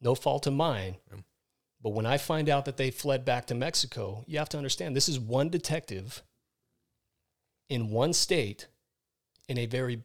No 0.00 0.14
fault 0.14 0.46
of 0.46 0.54
mine. 0.54 0.96
Yep. 1.10 1.20
But 1.82 1.90
when 1.90 2.06
I 2.06 2.18
find 2.18 2.48
out 2.48 2.66
that 2.66 2.76
they 2.76 2.90
fled 2.90 3.24
back 3.24 3.46
to 3.46 3.54
Mexico, 3.54 4.24
you 4.26 4.38
have 4.38 4.48
to 4.50 4.58
understand 4.58 4.94
this 4.94 5.08
is 5.08 5.18
one 5.18 5.48
detective 5.48 6.22
in 7.68 7.90
one 7.90 8.12
state 8.12 8.66
in 9.48 9.56
a 9.56 9.66
very 9.66 10.02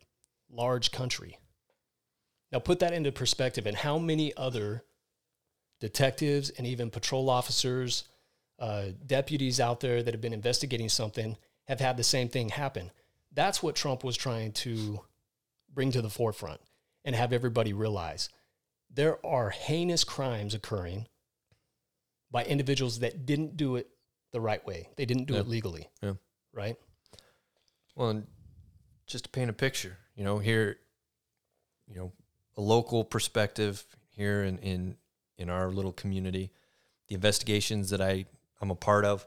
large 0.50 0.92
country. 0.92 1.38
Now, 2.52 2.60
put 2.60 2.80
that 2.80 2.94
into 2.94 3.12
perspective 3.12 3.66
and 3.66 3.76
how 3.76 3.98
many 3.98 4.36
other 4.38 4.84
detectives 5.82 6.50
and 6.52 6.66
even 6.66 6.90
patrol 6.90 7.30
officers, 7.30 8.06
uh, 8.60 8.86
deputies 9.06 9.60
out 9.60 9.82
there 9.82 10.02
that 10.02 10.14
have 10.14 10.22
been 10.22 10.32
investigating 10.32 10.88
something 10.88 11.36
have 11.68 11.82
had 11.82 11.98
the 11.98 12.04
same 12.04 12.30
thing 12.30 12.50
happen. 12.50 12.92
That's 13.34 13.62
what 13.62 13.76
Trump 13.76 14.04
was 14.04 14.16
trying 14.16 14.54
to 14.54 15.02
bring 15.74 15.92
to 15.92 16.02
the 16.02 16.10
forefront 16.10 16.62
and 17.04 17.16
have 17.16 17.34
everybody 17.34 17.74
realize 17.74 18.30
there 18.90 19.24
are 19.26 19.50
heinous 19.50 20.04
crimes 20.04 20.54
occurring 20.54 21.08
by 22.32 22.44
individuals 22.46 23.00
that 23.00 23.26
didn't 23.26 23.58
do 23.58 23.76
it 23.76 23.90
the 24.32 24.42
right 24.42 24.66
way. 24.66 24.90
They 24.98 25.06
didn't 25.06 25.26
do 25.26 25.36
Yeah. 25.36 25.42
it 25.42 25.48
legally. 25.48 25.90
Yeah. 26.02 26.14
Right? 26.54 26.78
Well, 27.96 28.10
and 28.10 28.28
just 29.08 29.26
to 29.26 29.30
paint 29.30 29.50
a 29.50 29.54
picture, 29.54 29.98
you 30.16 30.24
know, 30.24 30.40
here, 30.40 30.80
you 31.88 31.96
know, 31.96 32.12
a 32.58 32.62
local 32.62 33.04
perspective 33.04 33.86
here 34.10 34.44
in 34.44 34.58
in 34.60 34.98
in 35.38 35.50
our 35.50 35.70
little 35.70 35.92
community, 35.94 36.52
the 37.08 37.16
investigations 37.16 37.90
that 37.90 38.02
I 38.02 38.26
I'm 38.62 38.72
a 38.72 38.76
part 38.76 39.06
of. 39.06 39.26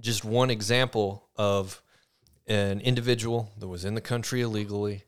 Just 0.00 0.24
one 0.24 0.50
example 0.50 1.28
of 1.36 1.80
an 2.46 2.80
individual 2.80 3.52
that 3.58 3.68
was 3.68 3.84
in 3.84 3.94
the 3.94 4.00
country 4.00 4.40
illegally, 4.40 5.04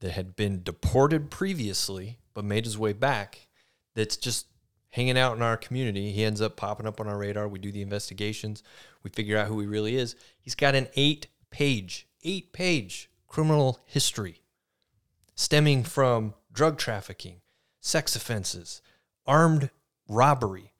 that 0.00 0.12
had 0.12 0.36
been 0.36 0.62
deported 0.62 1.30
previously 1.30 2.18
but 2.34 2.44
made 2.44 2.64
his 2.64 2.78
way 2.78 2.92
back. 2.92 3.48
That's 3.94 4.16
just 4.16 4.46
hanging 4.90 5.18
out 5.18 5.36
in 5.36 5.42
our 5.42 5.56
community. 5.56 6.12
He 6.12 6.24
ends 6.24 6.40
up 6.40 6.56
popping 6.56 6.86
up 6.86 7.00
on 7.00 7.06
our 7.06 7.18
radar. 7.18 7.48
We 7.48 7.58
do 7.58 7.72
the 7.72 7.82
investigations. 7.82 8.62
We 9.02 9.10
figure 9.10 9.36
out 9.36 9.48
who 9.48 9.60
he 9.60 9.66
really 9.66 9.96
is. 9.96 10.16
He's 10.40 10.54
got 10.54 10.74
an 10.74 10.88
eight 10.94 11.28
page, 11.50 12.06
eight 12.22 12.52
page 12.52 13.10
criminal 13.26 13.80
history 13.86 14.40
stemming 15.34 15.82
from 15.84 16.34
drug 16.52 16.76
trafficking, 16.76 17.40
sex 17.80 18.14
offenses, 18.14 18.82
armed 19.26 19.70
robbery, 20.06 20.72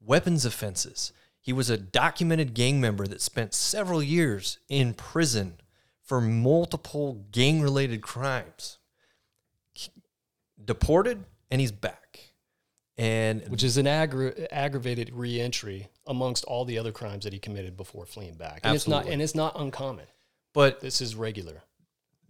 weapons 0.00 0.44
offenses. 0.44 1.12
He 1.40 1.52
was 1.52 1.68
a 1.68 1.76
documented 1.76 2.54
gang 2.54 2.80
member 2.80 3.06
that 3.06 3.20
spent 3.20 3.54
several 3.54 4.02
years 4.02 4.58
in 4.68 4.94
prison 4.94 5.58
for 6.04 6.20
multiple 6.20 7.24
gang 7.32 7.60
related 7.60 8.02
crimes. 8.02 8.78
Deported, 10.62 11.24
and 11.50 11.60
he's 11.60 11.72
back. 11.72 12.20
And 12.96 13.46
Which 13.48 13.64
is 13.64 13.76
an 13.76 13.86
aggra- 13.86 14.46
aggravated 14.52 15.12
reentry 15.12 15.88
amongst 16.06 16.44
all 16.44 16.64
the 16.64 16.78
other 16.78 16.92
crimes 16.92 17.24
that 17.24 17.32
he 17.32 17.40
committed 17.40 17.76
before 17.76 18.06
fleeing 18.06 18.34
back. 18.34 18.60
And 18.62 18.74
it's 18.76 18.86
not 18.86 18.98
Absolutely. 18.98 19.12
and 19.14 19.22
it's 19.22 19.34
not 19.34 19.58
uncommon. 19.60 20.06
but 20.52 20.80
This 20.80 21.00
is 21.00 21.16
regular. 21.16 21.62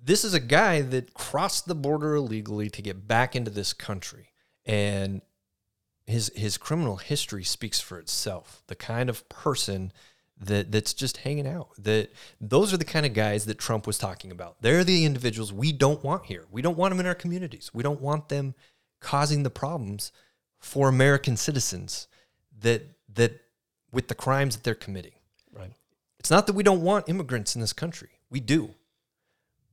this 0.02 0.24
is 0.24 0.32
a 0.32 0.40
guy 0.40 0.80
that 0.80 1.12
crossed 1.12 1.66
the 1.66 1.74
border 1.74 2.14
illegally 2.14 2.70
to 2.70 2.80
get 2.80 3.06
back 3.06 3.36
into 3.36 3.50
this 3.50 3.72
country 3.74 4.30
and 4.64 5.20
his 6.06 6.30
his 6.34 6.56
criminal 6.58 6.96
history 6.96 7.44
speaks 7.44 7.80
for 7.80 7.98
itself 7.98 8.62
the 8.66 8.74
kind 8.74 9.08
of 9.10 9.26
person 9.28 9.92
that 10.40 10.72
that's 10.72 10.94
just 10.94 11.18
hanging 11.18 11.46
out 11.46 11.68
that 11.78 12.12
those 12.40 12.74
are 12.74 12.76
the 12.76 12.84
kind 12.84 13.06
of 13.06 13.14
guys 13.14 13.46
that 13.46 13.58
Trump 13.58 13.86
was 13.86 13.98
talking 13.98 14.30
about. 14.30 14.56
They're 14.60 14.84
the 14.84 15.04
individuals 15.04 15.52
we 15.52 15.72
don't 15.72 16.02
want 16.02 16.26
here. 16.26 16.44
We 16.50 16.62
don't 16.62 16.76
want 16.76 16.90
them 16.92 17.00
in 17.00 17.06
our 17.06 17.14
communities. 17.14 17.70
We 17.72 17.82
don't 17.82 18.00
want 18.00 18.28
them 18.28 18.54
causing 19.00 19.42
the 19.42 19.50
problems 19.50 20.10
for 20.58 20.88
American 20.88 21.36
citizens 21.36 22.08
that 22.60 22.82
that 23.14 23.40
with 23.92 24.08
the 24.08 24.14
crimes 24.14 24.56
that 24.56 24.64
they're 24.64 24.74
committing. 24.74 25.12
Right. 25.52 25.72
it's 26.18 26.30
not 26.30 26.48
that 26.48 26.54
we 26.54 26.64
don't 26.64 26.82
want 26.82 27.08
immigrants 27.08 27.54
in 27.54 27.60
this 27.60 27.72
country. 27.72 28.10
We 28.28 28.40
do. 28.40 28.74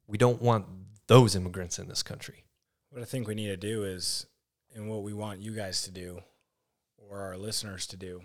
We 0.05 0.17
don't 0.17 0.41
want 0.41 0.65
those 1.07 1.35
immigrants 1.35 1.79
in 1.79 1.87
this 1.87 2.03
country. 2.03 2.43
What 2.91 3.01
I 3.01 3.05
think 3.05 3.27
we 3.27 3.33
need 3.33 3.47
to 3.47 3.57
do 3.57 3.83
is, 3.83 4.27
and 4.75 4.89
what 4.89 5.01
we 5.01 5.13
want 5.13 5.39
you 5.39 5.53
guys 5.53 5.81
to 5.83 5.91
do, 5.91 6.21
or 6.97 7.19
our 7.21 7.37
listeners 7.37 7.87
to 7.87 7.97
do, 7.97 8.21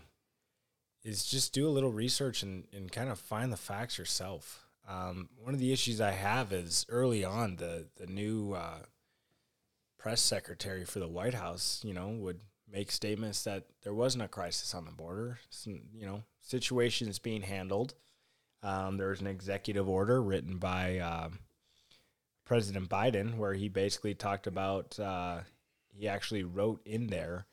is 1.06 1.24
just 1.24 1.52
do 1.52 1.68
a 1.68 1.70
little 1.70 1.92
research 1.92 2.42
and, 2.42 2.64
and 2.72 2.90
kind 2.90 3.08
of 3.08 3.18
find 3.18 3.52
the 3.52 3.56
facts 3.56 3.96
yourself. 3.96 4.66
Um, 4.88 5.28
one 5.40 5.54
of 5.54 5.60
the 5.60 5.72
issues 5.72 6.00
I 6.00 6.10
have 6.10 6.52
is 6.52 6.84
early 6.88 7.24
on 7.24 7.56
the 7.56 7.86
the 7.96 8.06
new 8.06 8.52
uh, 8.52 8.80
press 9.98 10.20
secretary 10.20 10.84
for 10.84 10.98
the 10.98 11.08
White 11.08 11.34
House, 11.34 11.80
you 11.84 11.94
know, 11.94 12.08
would 12.08 12.40
make 12.70 12.90
statements 12.90 13.44
that 13.44 13.64
there 13.82 13.94
wasn't 13.94 14.24
a 14.24 14.28
crisis 14.28 14.74
on 14.74 14.84
the 14.84 14.90
border. 14.90 15.38
Some, 15.48 15.80
you 15.94 16.06
know, 16.06 16.24
situations 16.40 17.20
being 17.20 17.42
handled. 17.42 17.94
Um, 18.62 18.96
there 18.96 19.10
was 19.10 19.20
an 19.20 19.28
executive 19.28 19.88
order 19.88 20.20
written 20.20 20.58
by 20.58 20.98
um, 20.98 21.38
President 22.44 22.88
Biden 22.88 23.36
where 23.36 23.54
he 23.54 23.68
basically 23.68 24.14
talked 24.14 24.48
about. 24.48 24.98
Uh, 24.98 25.40
he 25.88 26.08
actually 26.08 26.42
wrote 26.42 26.80
in 26.84 27.06
there 27.06 27.46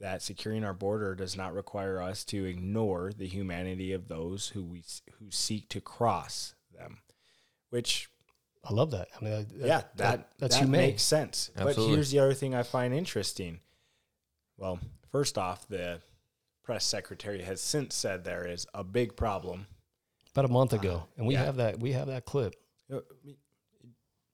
that 0.00 0.22
securing 0.22 0.64
our 0.64 0.72
border 0.72 1.14
does 1.14 1.36
not 1.36 1.54
require 1.54 2.02
us 2.02 2.24
to 2.24 2.44
ignore 2.44 3.12
the 3.12 3.26
humanity 3.26 3.92
of 3.92 4.08
those 4.08 4.48
who 4.48 4.64
we 4.64 4.82
who 5.18 5.30
seek 5.30 5.68
to 5.68 5.80
cross 5.80 6.54
them, 6.76 6.98
which 7.68 8.08
I 8.64 8.72
love 8.72 8.90
that. 8.92 9.08
I 9.20 9.24
mean, 9.24 9.32
that, 9.32 9.66
yeah, 9.66 9.82
that, 9.96 10.28
that's 10.38 10.56
that 10.56 10.64
humane. 10.64 10.80
makes 10.80 11.02
sense. 11.02 11.50
But 11.56 11.76
here's 11.76 12.10
the 12.10 12.18
other 12.18 12.34
thing 12.34 12.54
I 12.54 12.62
find 12.62 12.92
interesting. 12.94 13.60
Well, 14.56 14.78
first 15.10 15.38
off, 15.38 15.68
the 15.68 16.00
press 16.64 16.84
secretary 16.84 17.42
has 17.42 17.60
since 17.60 17.94
said 17.94 18.24
there 18.24 18.46
is 18.46 18.66
a 18.74 18.84
big 18.84 19.16
problem. 19.16 19.66
About 20.32 20.44
a 20.44 20.52
month 20.52 20.72
ago, 20.72 21.08
and 21.16 21.26
we 21.26 21.34
yeah. 21.34 21.44
have 21.44 21.56
that. 21.56 21.80
We 21.80 21.92
have 21.92 22.06
that 22.06 22.24
clip. 22.24 22.54
Uh, 22.92 23.00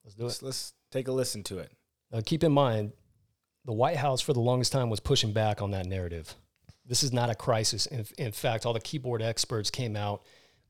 Let's 0.05 0.15
do 0.15 0.23
it. 0.23 0.27
Let's, 0.27 0.43
let's 0.43 0.73
take 0.93 1.09
a 1.09 1.13
listen 1.13 1.43
to 1.45 1.59
it. 1.59 1.73
Now, 2.13 2.21
keep 2.25 2.45
in 2.45 2.53
mind, 2.53 2.93
the 3.67 3.73
White 3.73 3.97
House 3.97 4.21
for 4.21 4.33
the 4.33 4.41
longest 4.41 4.73
time 4.73 4.89
was 4.89 5.01
pushing 5.01 5.33
back 5.33 5.61
on 5.61 5.73
that 5.73 5.87
narrative. 5.87 6.35
This 6.87 7.03
is 7.03 7.13
not 7.13 7.31
a 7.31 7.35
crisis. 7.35 7.87
In, 7.87 8.07
in 8.17 8.33
fact, 8.33 8.65
all 8.65 8.73
the 8.73 8.81
keyboard 8.81 9.21
experts 9.21 9.71
came 9.71 9.97
out 9.97 10.23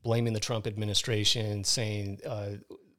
blaming 0.03 0.33
the 0.33 0.41
Trump 0.41 0.67
administration, 0.67 1.63
saying 1.63 2.21
uh, 2.27 2.53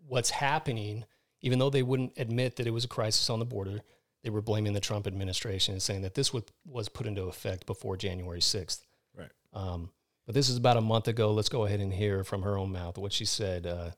what's 0.08 0.30
happening, 0.30 1.04
even 1.42 1.58
though 1.58 1.72
they 1.72 1.82
wouldn't 1.82 2.14
admit 2.18 2.58
that 2.58 2.68
it 2.68 2.72
was 2.72 2.86
a 2.86 2.88
crisis 2.88 3.30
on 3.30 3.40
the 3.40 3.46
border, 3.46 3.82
they 4.24 4.30
were 4.30 4.42
blaming 4.42 4.74
the 4.74 4.80
Trump 4.80 5.08
administration 5.08 5.74
and 5.74 5.82
saying 5.82 6.04
that 6.04 6.14
this 6.14 6.32
was, 6.32 6.44
was 6.66 6.90
put 6.90 7.08
into 7.08 7.24
effect 7.24 7.66
before 7.66 7.98
January 7.98 8.40
6th. 8.40 8.82
Right. 9.16 9.32
Um, 9.54 9.90
but 10.28 10.36
this 10.36 10.50
is 10.50 10.58
about 10.58 10.78
a 10.78 10.82
month 10.82 11.08
ago. 11.08 11.32
Let's 11.32 11.50
go 11.50 11.66
ahead 11.66 11.80
and 11.80 11.92
hear 11.92 12.24
from 12.24 12.44
her 12.44 12.58
own 12.58 12.72
mouth 12.72 12.98
what 12.98 13.14
she 13.14 13.26
said. 13.26 13.66
Uh, 13.66 13.92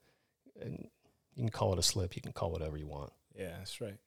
and 0.62 0.88
you 1.36 1.44
can 1.44 1.50
call 1.50 1.74
it 1.74 1.80
a 1.80 1.84
slip. 1.84 2.16
You 2.16 2.22
can 2.22 2.32
call 2.32 2.50
it 2.50 2.54
whatever 2.54 2.78
you 2.78 2.88
want. 2.88 3.12
Yeah, 3.36 3.56
that's 3.58 3.82
right. 3.82 3.98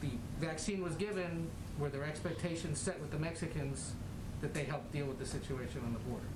The 0.00 0.10
vaccine 0.38 0.82
was 0.82 0.94
given, 0.94 1.48
were 1.78 1.88
there 1.88 2.04
expectations 2.04 2.78
set 2.78 3.00
with 3.00 3.10
the 3.10 3.18
Mexicans 3.18 3.92
that 4.40 4.54
they 4.54 4.64
helped 4.64 4.92
deal 4.92 5.06
with 5.06 5.18
the 5.18 5.26
situation 5.26 5.80
on 5.84 5.92
the 5.92 5.98
border? 6.00 6.26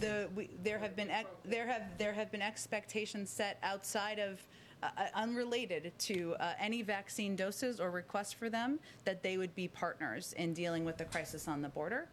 The, 0.00 0.28
we, 0.34 0.50
there 0.62 0.78
have 0.78 0.96
been, 0.96 1.10
ex- 1.10 1.28
there 1.44 1.66
have, 1.66 1.82
there 1.98 2.12
have 2.12 2.30
been 2.30 2.42
expectations 2.42 3.30
set 3.30 3.58
outside 3.62 4.18
of, 4.18 4.40
uh, 4.82 4.88
uh, 4.96 5.06
unrelated 5.14 5.92
to 5.98 6.34
uh, 6.40 6.52
any 6.58 6.82
vaccine 6.82 7.36
doses 7.36 7.78
or 7.78 7.90
requests 7.90 8.32
for 8.32 8.48
them, 8.48 8.78
that 9.04 9.22
they 9.22 9.36
would 9.36 9.54
be 9.54 9.68
partners 9.68 10.32
in 10.38 10.54
dealing 10.54 10.84
with 10.84 10.96
the 10.96 11.04
crisis 11.04 11.46
on 11.46 11.62
the 11.62 11.68
border. 11.68 12.08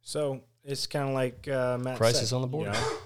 So 0.00 0.40
it's 0.64 0.86
kind 0.86 1.08
of 1.08 1.14
like 1.14 1.46
uh, 1.48 1.78
Matt 1.78 1.98
Crisis 1.98 2.30
said, 2.30 2.36
on 2.36 2.42
the 2.42 2.48
border. 2.48 2.72
You, 2.72 2.76
know? 2.76 2.96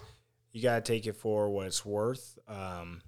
you 0.52 0.62
got 0.62 0.84
to 0.84 0.92
take 0.92 1.06
it 1.06 1.16
for 1.16 1.48
what 1.48 1.66
it's 1.66 1.84
worth. 1.84 2.38
Um, 2.48 3.02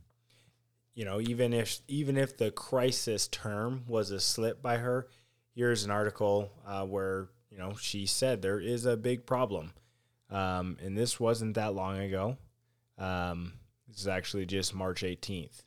you 1.00 1.06
know, 1.06 1.18
even 1.18 1.54
if 1.54 1.80
even 1.88 2.18
if 2.18 2.36
the 2.36 2.50
crisis 2.50 3.26
term 3.26 3.84
was 3.88 4.10
a 4.10 4.20
slip 4.20 4.60
by 4.60 4.76
her, 4.76 5.08
here's 5.54 5.82
an 5.82 5.90
article 5.90 6.52
uh, 6.66 6.84
where 6.84 7.30
you 7.50 7.56
know 7.56 7.74
she 7.80 8.04
said 8.04 8.42
there 8.42 8.60
is 8.60 8.84
a 8.84 8.98
big 8.98 9.24
problem, 9.24 9.72
um, 10.28 10.76
and 10.84 10.98
this 10.98 11.18
wasn't 11.18 11.54
that 11.54 11.74
long 11.74 11.96
ago. 12.00 12.36
Um, 12.98 13.54
this 13.88 14.00
is 14.00 14.08
actually 14.08 14.44
just 14.44 14.74
March 14.74 15.00
18th. 15.00 15.62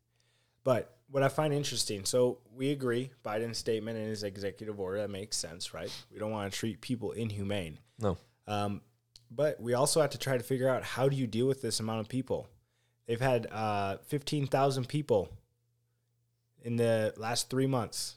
But 0.63 0.95
what 1.09 1.23
I 1.23 1.29
find 1.29 1.51
interesting, 1.51 2.05
so 2.05 2.37
we 2.55 2.69
agree 2.69 3.09
Biden's 3.25 3.57
statement 3.57 3.97
and 3.97 4.09
his 4.09 4.21
executive 4.21 4.79
order 4.79 4.99
that 4.99 5.09
makes 5.09 5.35
sense, 5.35 5.73
right? 5.73 5.91
We 6.11 6.19
don't 6.19 6.29
want 6.29 6.53
to 6.53 6.59
treat 6.59 6.79
people 6.79 7.11
inhumane. 7.11 7.79
No. 7.97 8.19
Um, 8.45 8.81
but 9.31 9.59
we 9.59 9.73
also 9.73 9.99
have 9.99 10.11
to 10.11 10.19
try 10.19 10.37
to 10.37 10.43
figure 10.43 10.69
out 10.69 10.83
how 10.83 11.09
do 11.09 11.15
you 11.15 11.25
deal 11.25 11.47
with 11.47 11.63
this 11.63 11.79
amount 11.79 12.01
of 12.01 12.07
people. 12.07 12.49
They've 13.05 13.19
had 13.19 13.47
uh, 13.51 13.97
15,000 14.07 14.87
people 14.87 15.29
in 16.61 16.77
the 16.77 17.13
last 17.17 17.49
three 17.49 17.67
months. 17.67 18.15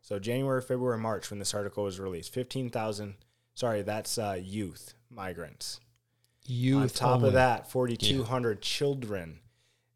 So 0.00 0.18
January, 0.18 0.62
February, 0.62 0.98
March, 0.98 1.30
when 1.30 1.38
this 1.38 1.52
article 1.52 1.84
was 1.84 2.00
released, 2.00 2.32
15,000. 2.32 3.14
Sorry, 3.54 3.82
that's 3.82 4.18
uh, 4.18 4.38
youth 4.40 4.94
migrants. 5.10 5.80
Youth. 6.46 6.82
On 6.82 6.88
top 6.88 7.16
only. 7.16 7.28
of 7.28 7.34
that, 7.34 7.70
4,200 7.70 8.62
children. 8.62 9.40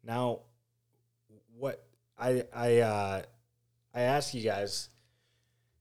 Now, 0.03 0.41
what 1.57 1.83
I 2.17 2.43
I 2.53 2.79
uh, 2.79 3.21
I 3.93 4.01
ask 4.01 4.33
you 4.33 4.43
guys, 4.43 4.89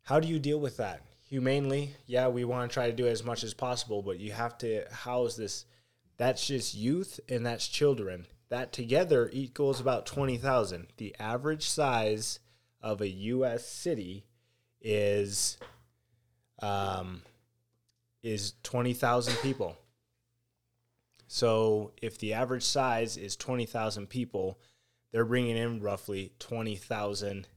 how 0.03 0.21
do 0.21 0.29
you 0.29 0.39
deal 0.39 0.61
with 0.61 0.77
that 0.79 1.03
humanely? 1.29 1.91
Yeah, 2.07 2.29
we 2.29 2.45
want 2.45 2.71
to 2.71 2.73
try 2.73 2.87
to 2.87 2.93
do 2.93 3.07
as 3.07 3.25
much 3.25 3.45
as 3.45 3.55
possible, 3.55 4.03
but 4.03 4.19
you 4.19 4.33
have 4.33 4.57
to 4.59 4.85
house 4.91 5.37
this. 5.37 5.65
That's 6.23 6.47
just 6.47 6.77
youth 6.77 7.19
and 7.29 7.45
that's 7.45 7.67
children. 7.67 8.29
That 8.49 8.73
together 8.73 9.29
equals 9.33 9.81
about 9.81 10.07
20,000. 10.07 10.87
The 10.97 11.17
average 11.19 11.69
size 11.69 12.39
of 12.81 13.01
a 13.01 13.09
U.S. 13.09 13.67
city 13.67 14.25
is 14.81 15.59
um, 16.61 17.23
is 18.23 18.55
20,000 18.63 19.35
people. 19.43 19.77
So 21.27 21.91
if 22.01 22.19
the 22.19 22.35
average 22.35 22.63
size 22.63 23.17
is 23.17 23.35
20,000 23.35 24.09
people, 24.09 24.61
they're 25.11 25.25
bringing 25.25 25.57
in 25.57 25.83
roughly 25.83 26.35
20,000, 26.39 27.49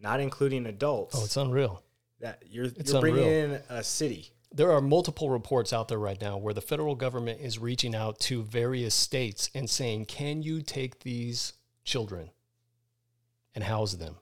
not 0.00 0.18
including 0.18 0.66
adults. 0.66 1.14
Oh, 1.16 1.26
it's 1.26 1.36
unreal. 1.36 1.84
that 2.18 2.42
you're, 2.50 2.64
it's 2.64 2.90
you're 2.90 3.00
bringing 3.00 3.22
unreal. 3.22 3.54
in 3.54 3.62
a 3.68 3.84
city. 3.84 4.32
There 4.52 4.72
are 4.72 4.80
multiple 4.80 5.30
reports 5.30 5.72
out 5.72 5.88
there 5.88 5.98
right 5.98 6.20
now 6.20 6.36
where 6.36 6.54
the 6.54 6.60
federal 6.60 6.96
government 6.96 7.40
is 7.40 7.58
reaching 7.58 7.94
out 7.94 8.18
to 8.20 8.42
various 8.42 8.94
states 8.94 9.48
and 9.54 9.70
saying, 9.70 10.06
"Can 10.06 10.42
you 10.42 10.60
take 10.62 11.00
these 11.00 11.52
children 11.84 12.30
and 13.54 13.64
house 13.64 13.92
them?" 13.94 14.16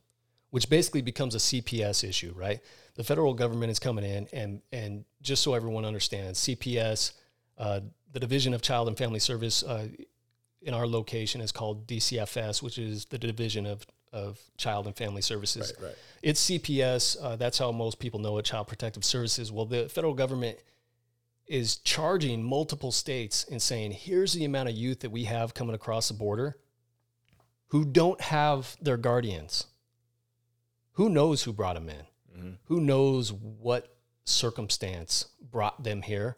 Which 0.50 0.68
basically 0.68 1.02
becomes 1.02 1.34
a 1.34 1.38
CPS 1.38 2.04
issue, 2.04 2.32
right? 2.36 2.60
The 2.94 3.04
federal 3.04 3.34
government 3.34 3.70
is 3.70 3.78
coming 3.78 4.04
in 4.04 4.28
and 4.32 4.62
and 4.70 5.04
just 5.22 5.42
so 5.42 5.54
everyone 5.54 5.84
understands, 5.84 6.40
CPS, 6.40 7.12
uh, 7.56 7.80
the 8.12 8.20
Division 8.20 8.54
of 8.54 8.62
Child 8.62 8.88
and 8.88 8.98
Family 8.98 9.20
Service 9.20 9.62
uh, 9.62 9.88
in 10.62 10.74
our 10.74 10.86
location 10.86 11.40
is 11.40 11.52
called 11.52 11.86
DCFS, 11.86 12.62
which 12.62 12.78
is 12.78 13.06
the 13.06 13.18
Division 13.18 13.66
of 13.66 13.86
of 14.12 14.38
Child 14.56 14.86
and 14.86 14.96
Family 14.96 15.22
Services. 15.22 15.72
right. 15.82 15.94
It's 16.22 16.48
CPS. 16.48 17.16
Uh, 17.20 17.36
that's 17.36 17.58
how 17.58 17.72
most 17.72 17.98
people 17.98 18.20
know 18.20 18.38
it, 18.38 18.44
Child 18.44 18.68
Protective 18.68 19.04
Services. 19.04 19.52
Well, 19.52 19.66
the 19.66 19.88
federal 19.88 20.14
government 20.14 20.58
is 21.46 21.76
charging 21.78 22.42
multiple 22.42 22.92
states 22.92 23.46
and 23.50 23.60
saying, 23.60 23.92
here's 23.92 24.34
the 24.34 24.44
amount 24.44 24.68
of 24.68 24.74
youth 24.74 25.00
that 25.00 25.10
we 25.10 25.24
have 25.24 25.54
coming 25.54 25.74
across 25.74 26.08
the 26.08 26.14
border 26.14 26.58
who 27.68 27.84
don't 27.84 28.20
have 28.20 28.76
their 28.80 28.96
guardians. 28.96 29.66
Who 30.92 31.08
knows 31.08 31.42
who 31.42 31.52
brought 31.52 31.74
them 31.74 31.88
in? 31.88 32.04
Who 32.64 32.80
knows 32.80 33.32
what 33.32 33.96
circumstance 34.24 35.26
brought 35.50 35.82
them 35.82 36.02
here? 36.02 36.36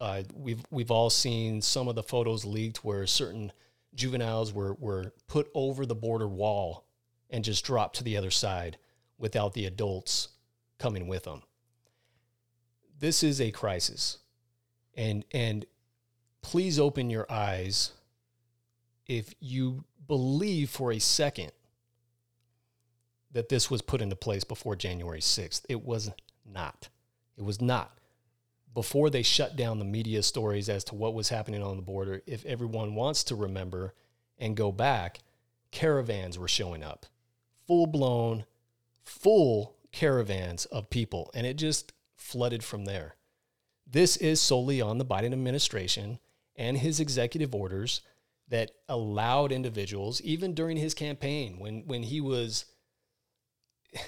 Uh, 0.00 0.22
we've 0.34 0.62
we've 0.70 0.90
all 0.90 1.10
seen 1.10 1.62
some 1.62 1.88
of 1.88 1.94
the 1.94 2.02
photos 2.02 2.44
leaked 2.44 2.84
where 2.84 3.06
certain 3.06 3.52
juveniles 3.94 4.52
were 4.52 4.74
were 4.74 5.12
put 5.26 5.50
over 5.54 5.86
the 5.86 5.94
border 5.94 6.28
wall 6.28 6.86
and 7.30 7.44
just 7.44 7.64
drop 7.64 7.92
to 7.94 8.04
the 8.04 8.16
other 8.16 8.30
side 8.30 8.78
without 9.18 9.54
the 9.54 9.66
adults 9.66 10.28
coming 10.78 11.06
with 11.06 11.24
them. 11.24 11.42
This 12.98 13.22
is 13.22 13.40
a 13.40 13.50
crisis. 13.50 14.18
And 14.94 15.24
and 15.32 15.66
please 16.42 16.78
open 16.78 17.10
your 17.10 17.30
eyes 17.30 17.92
if 19.06 19.34
you 19.40 19.84
believe 20.06 20.70
for 20.70 20.92
a 20.92 20.98
second 20.98 21.52
that 23.32 23.48
this 23.48 23.70
was 23.70 23.82
put 23.82 24.00
into 24.00 24.16
place 24.16 24.44
before 24.44 24.74
January 24.74 25.20
6th. 25.20 25.62
It 25.68 25.84
was 25.84 26.10
not. 26.50 26.88
It 27.36 27.44
was 27.44 27.60
not. 27.60 27.98
Before 28.74 29.10
they 29.10 29.22
shut 29.22 29.56
down 29.56 29.78
the 29.78 29.84
media 29.84 30.22
stories 30.22 30.68
as 30.68 30.84
to 30.84 30.94
what 30.94 31.14
was 31.14 31.28
happening 31.28 31.62
on 31.62 31.76
the 31.76 31.82
border, 31.82 32.22
if 32.26 32.44
everyone 32.46 32.94
wants 32.94 33.24
to 33.24 33.34
remember 33.34 33.94
and 34.38 34.56
go 34.56 34.72
back, 34.72 35.18
caravans 35.70 36.38
were 36.38 36.48
showing 36.48 36.82
up. 36.82 37.06
Full 37.68 37.86
blown, 37.86 38.44
full 39.04 39.76
caravans 39.92 40.64
of 40.66 40.90
people. 40.90 41.30
And 41.34 41.46
it 41.46 41.54
just 41.54 41.92
flooded 42.16 42.64
from 42.64 42.84
there. 42.84 43.14
This 43.86 44.16
is 44.16 44.40
solely 44.40 44.80
on 44.80 44.98
the 44.98 45.04
Biden 45.04 45.32
administration 45.32 46.18
and 46.56 46.76
his 46.76 46.98
executive 46.98 47.54
orders 47.54 48.00
that 48.48 48.72
allowed 48.88 49.52
individuals, 49.52 50.20
even 50.22 50.54
during 50.54 50.76
his 50.76 50.94
campaign, 50.94 51.58
when, 51.58 51.86
when 51.86 52.02
he 52.02 52.20
was 52.20 52.64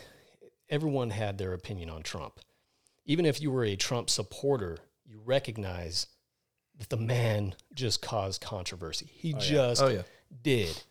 everyone 0.68 1.10
had 1.10 1.38
their 1.38 1.52
opinion 1.52 1.88
on 1.88 2.02
Trump. 2.02 2.40
Even 3.04 3.24
if 3.24 3.40
you 3.40 3.50
were 3.50 3.64
a 3.64 3.76
Trump 3.76 4.10
supporter, 4.10 4.78
you 5.04 5.20
recognize 5.24 6.06
that 6.78 6.88
the 6.88 6.96
man 6.96 7.54
just 7.74 8.00
caused 8.00 8.40
controversy. 8.40 9.10
He 9.12 9.34
oh, 9.34 9.38
just 9.38 9.82
Oh, 9.82 9.88
yeah. 9.88 10.02
did. 10.42 10.82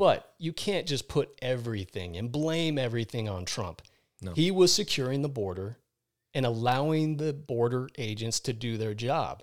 But 0.00 0.32
you 0.38 0.54
can't 0.54 0.86
just 0.86 1.08
put 1.08 1.28
everything 1.42 2.16
and 2.16 2.32
blame 2.32 2.78
everything 2.78 3.28
on 3.28 3.44
Trump. 3.44 3.82
No. 4.22 4.32
He 4.32 4.50
was 4.50 4.72
securing 4.72 5.20
the 5.20 5.28
border 5.28 5.76
and 6.32 6.46
allowing 6.46 7.18
the 7.18 7.34
border 7.34 7.90
agents 7.98 8.40
to 8.40 8.54
do 8.54 8.78
their 8.78 8.94
job. 8.94 9.42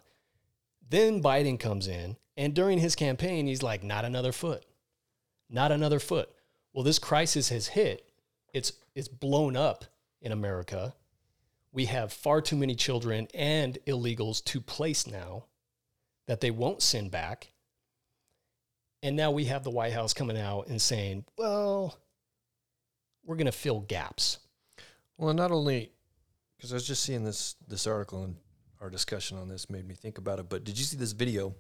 Then 0.90 1.22
Biden 1.22 1.60
comes 1.60 1.88
in, 1.88 2.18
and 2.36 2.56
during 2.56 2.80
his 2.80 2.96
campaign, 2.96 3.46
he's 3.46 3.62
like, 3.62 3.84
not 3.84 4.04
another 4.04 4.32
foot, 4.32 4.66
not 5.48 5.72
another 5.72 6.00
foot. 6.00 6.28
Well, 6.74 6.84
this 6.84 6.98
crisis 6.98 7.50
has 7.50 7.68
hit. 7.68 8.10
It's 8.52 8.74
it's 8.96 9.08
blown 9.08 9.56
up 9.56 9.86
in 10.24 10.32
America. 10.32 10.96
We 11.72 11.86
have 11.86 12.12
far 12.12 12.42
too 12.42 12.56
many 12.56 12.74
children 12.74 13.28
and 13.32 13.78
illegals 13.86 14.44
to 14.46 14.60
place 14.60 15.06
now 15.06 15.46
that 16.26 16.42
they 16.42 16.50
won't 16.50 16.82
send 16.82 17.12
back. 17.12 17.52
And 19.04 19.16
now 19.16 19.32
we 19.32 19.46
have 19.46 19.64
the 19.64 19.70
White 19.70 19.94
House 19.94 20.14
coming 20.14 20.38
out 20.38 20.68
and 20.68 20.82
saying, 20.82 21.26
well, 21.38 21.98
we're 23.24 23.36
going 23.36 23.46
to 23.46 23.52
fill 23.52 23.82
gaps. 23.82 24.40
Well, 25.18 25.34
not 25.34 25.52
only 25.52 25.92
because 26.58 26.72
I 26.72 26.76
was 26.76 26.88
just 26.88 27.04
seeing 27.04 27.24
this 27.24 27.56
this 27.68 27.86
article 27.86 28.24
and 28.24 28.36
our 28.82 28.90
discussion 28.90 29.38
on 29.38 29.48
this 29.48 29.70
made 29.70 29.88
me 29.88 29.96
think 29.96 30.18
about 30.18 30.40
it. 30.40 30.50
But 30.50 30.64
did 30.64 30.78
you 30.78 30.86
see 30.86 30.98
this 30.98 31.12
video 31.12 31.56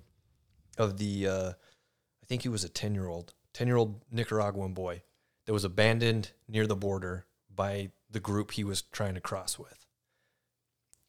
of 0.77 0.97
the? 0.97 1.27
Uh, 1.27 1.49
I 1.49 2.25
think 2.27 2.41
he 2.41 2.49
was 2.49 2.63
a 2.63 2.69
ten 2.69 2.93
year 2.93 3.07
old, 3.07 3.33
ten 3.53 3.67
year 3.67 3.77
old 3.77 4.03
Nicaraguan 4.11 4.73
boy 4.73 5.01
that 5.45 5.53
was 5.53 5.63
abandoned 5.63 6.31
near 6.47 6.67
the 6.67 6.75
border 6.75 7.25
by 7.53 7.91
the 8.09 8.19
group 8.19 8.51
he 8.51 8.63
was 8.63 8.81
trying 8.81 9.15
to 9.15 9.21
cross 9.21 9.57
with. 9.57 9.85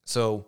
So 0.04 0.46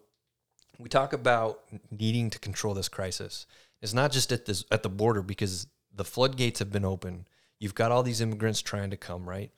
we 0.78 0.88
talk 0.88 1.12
about 1.12 1.60
needing 1.90 2.30
to 2.30 2.38
control 2.38 2.74
this 2.74 2.88
crisis. 2.88 3.46
It's 3.82 3.94
not 3.94 4.12
just 4.12 4.32
at 4.32 4.44
this 4.46 4.64
at 4.70 4.82
the 4.82 4.88
border 4.88 5.22
because 5.22 5.66
the 5.94 6.04
floodgates 6.04 6.58
have 6.58 6.70
been 6.70 6.84
open. 6.84 7.26
You've 7.58 7.74
got 7.74 7.92
all 7.92 8.02
these 8.02 8.20
immigrants 8.20 8.60
trying 8.62 8.90
to 8.90 8.96
come, 8.96 9.28
right? 9.28 9.50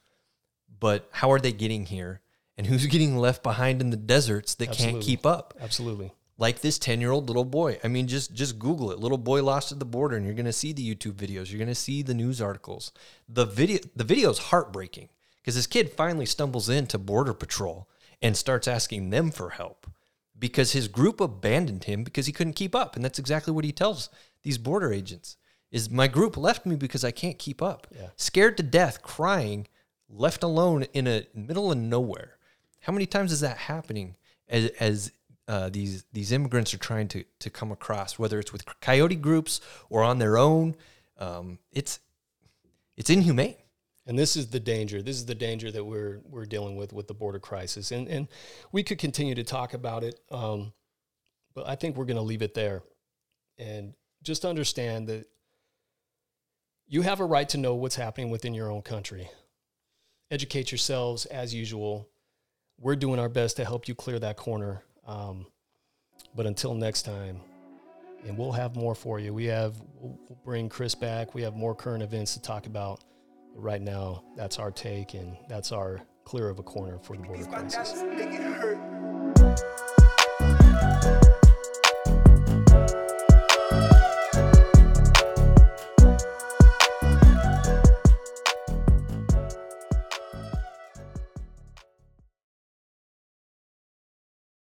But 0.79 1.07
how 1.11 1.31
are 1.31 1.39
they 1.39 1.53
getting 1.53 1.85
here? 1.85 2.21
And 2.57 2.67
who's 2.67 2.85
getting 2.95 3.17
left 3.17 3.43
behind 3.43 3.81
in 3.81 3.89
the 3.89 3.97
deserts 3.97 4.55
that 4.55 4.71
can't 4.71 5.01
keep 5.01 5.25
up? 5.25 5.53
Absolutely. 5.59 6.11
like 6.37 6.61
this 6.61 6.79
10 6.79 7.01
year 7.01 7.11
old 7.11 7.27
little 7.27 7.45
boy. 7.45 7.79
I 7.83 7.87
mean, 7.87 8.07
just 8.07 8.33
just 8.33 8.59
Google 8.59 8.91
it. 8.91 8.99
Little 8.99 9.17
boy 9.17 9.43
lost 9.43 9.71
at 9.71 9.79
the 9.79 9.85
border, 9.85 10.15
and 10.15 10.25
you're 10.25 10.35
gonna 10.35 10.53
see 10.53 10.73
the 10.73 10.95
YouTube 10.95 11.13
videos. 11.13 11.51
You're 11.51 11.59
gonna 11.59 11.75
see 11.75 12.01
the 12.01 12.13
news 12.13 12.41
articles. 12.41 12.91
The 13.27 13.45
video 13.45 13.79
the 13.95 14.03
video 14.03 14.29
is 14.29 14.37
heartbreaking 14.39 15.09
because 15.41 15.55
this 15.55 15.67
kid 15.67 15.91
finally 15.91 16.25
stumbles 16.25 16.69
into 16.69 16.97
border 16.97 17.33
patrol 17.33 17.89
and 18.21 18.37
starts 18.37 18.67
asking 18.67 19.09
them 19.09 19.31
for 19.31 19.49
help 19.51 19.87
because 20.43 20.73
his 20.73 20.89
group 20.89 21.21
abandoned 21.21 21.85
him 21.85 22.03
because 22.03 22.25
he 22.25 22.33
couldn't 22.33 22.57
keep 22.57 22.75
up. 22.75 22.97
And 22.97 23.05
that's 23.05 23.17
exactly 23.17 23.53
what 23.53 23.63
he 23.63 23.71
tells 23.71 24.09
these 24.41 24.57
border 24.57 24.91
agents 24.91 25.37
is 25.71 25.89
my 25.89 26.09
group 26.09 26.35
left 26.35 26.65
me 26.65 26.75
because 26.75 27.05
I 27.05 27.11
can't 27.11 27.39
keep 27.39 27.61
up. 27.61 27.87
Yeah. 27.95 28.07
Scared 28.17 28.57
to 28.57 28.63
death, 28.63 29.01
crying, 29.01 29.69
left 30.09 30.43
alone 30.43 30.83
in 30.91 31.07
a 31.07 31.25
middle 31.33 31.71
of 31.71 31.77
nowhere. 31.77 32.35
How 32.81 32.91
many 32.91 33.05
times 33.05 33.31
is 33.31 33.39
that 33.39 33.55
happening 33.55 34.17
as, 34.49 34.65
as 34.81 35.13
uh, 35.47 35.69
these 35.69 36.03
these 36.11 36.33
immigrants 36.33 36.73
are 36.73 36.77
trying 36.77 37.07
to 37.07 37.23
to 37.39 37.49
come 37.49 37.71
across, 37.71 38.19
whether 38.19 38.37
it's 38.37 38.51
with 38.51 38.65
coyote 38.81 39.15
groups 39.15 39.61
or 39.89 40.03
on 40.03 40.19
their 40.19 40.37
own? 40.37 40.75
Um, 41.19 41.57
it's 41.71 42.01
it's 42.97 43.09
inhumane. 43.09 43.55
And 44.05 44.19
this 44.19 44.35
is 44.35 44.47
the 44.47 44.59
danger. 44.59 45.01
This 45.01 45.15
is 45.15 45.25
the 45.25 45.35
danger 45.35 45.71
that 45.71 45.83
we're 45.83 46.21
we're 46.25 46.45
dealing 46.45 46.75
with 46.75 46.91
with 46.91 47.07
the 47.07 47.13
border 47.13 47.39
crisis. 47.39 47.91
And 47.91 48.07
and 48.07 48.27
we 48.71 48.83
could 48.83 48.97
continue 48.97 49.35
to 49.35 49.43
talk 49.43 49.73
about 49.73 50.03
it, 50.03 50.19
um, 50.29 50.73
but 51.53 51.67
I 51.67 51.75
think 51.75 51.95
we're 51.95 52.05
going 52.05 52.17
to 52.17 52.21
leave 52.21 52.41
it 52.41 52.53
there. 52.53 52.83
And 53.57 53.93
just 54.21 54.45
understand 54.45 55.07
that 55.07 55.27
you 56.87 57.01
have 57.01 57.19
a 57.19 57.25
right 57.25 57.47
to 57.49 57.57
know 57.57 57.75
what's 57.75 57.95
happening 57.95 58.29
within 58.29 58.53
your 58.53 58.71
own 58.71 58.81
country. 58.81 59.29
Educate 60.31 60.71
yourselves 60.71 61.25
as 61.25 61.53
usual. 61.53 62.09
We're 62.79 62.95
doing 62.95 63.19
our 63.19 63.29
best 63.29 63.57
to 63.57 63.65
help 63.65 63.87
you 63.87 63.95
clear 63.95 64.19
that 64.19 64.35
corner. 64.35 64.83
Um, 65.05 65.45
but 66.35 66.45
until 66.45 66.73
next 66.73 67.03
time, 67.03 67.39
and 68.25 68.37
we'll 68.37 68.51
have 68.51 68.75
more 68.75 68.95
for 68.95 69.19
you. 69.19 69.33
We 69.33 69.45
have 69.45 69.75
we'll 69.95 70.17
bring 70.43 70.69
Chris 70.69 70.95
back. 70.95 71.33
We 71.33 71.41
have 71.43 71.55
more 71.55 71.75
current 71.75 72.03
events 72.03 72.33
to 72.33 72.41
talk 72.41 72.65
about 72.65 73.03
right 73.55 73.81
now, 73.81 74.23
that's 74.35 74.59
our 74.59 74.71
take 74.71 75.13
and 75.13 75.37
that's 75.47 75.71
our 75.71 76.01
clear 76.25 76.49
of 76.49 76.59
a 76.59 76.63
corner 76.63 76.97
for 76.99 77.17
the 77.17 77.23
border 77.23 77.45
crisis. 77.45 78.03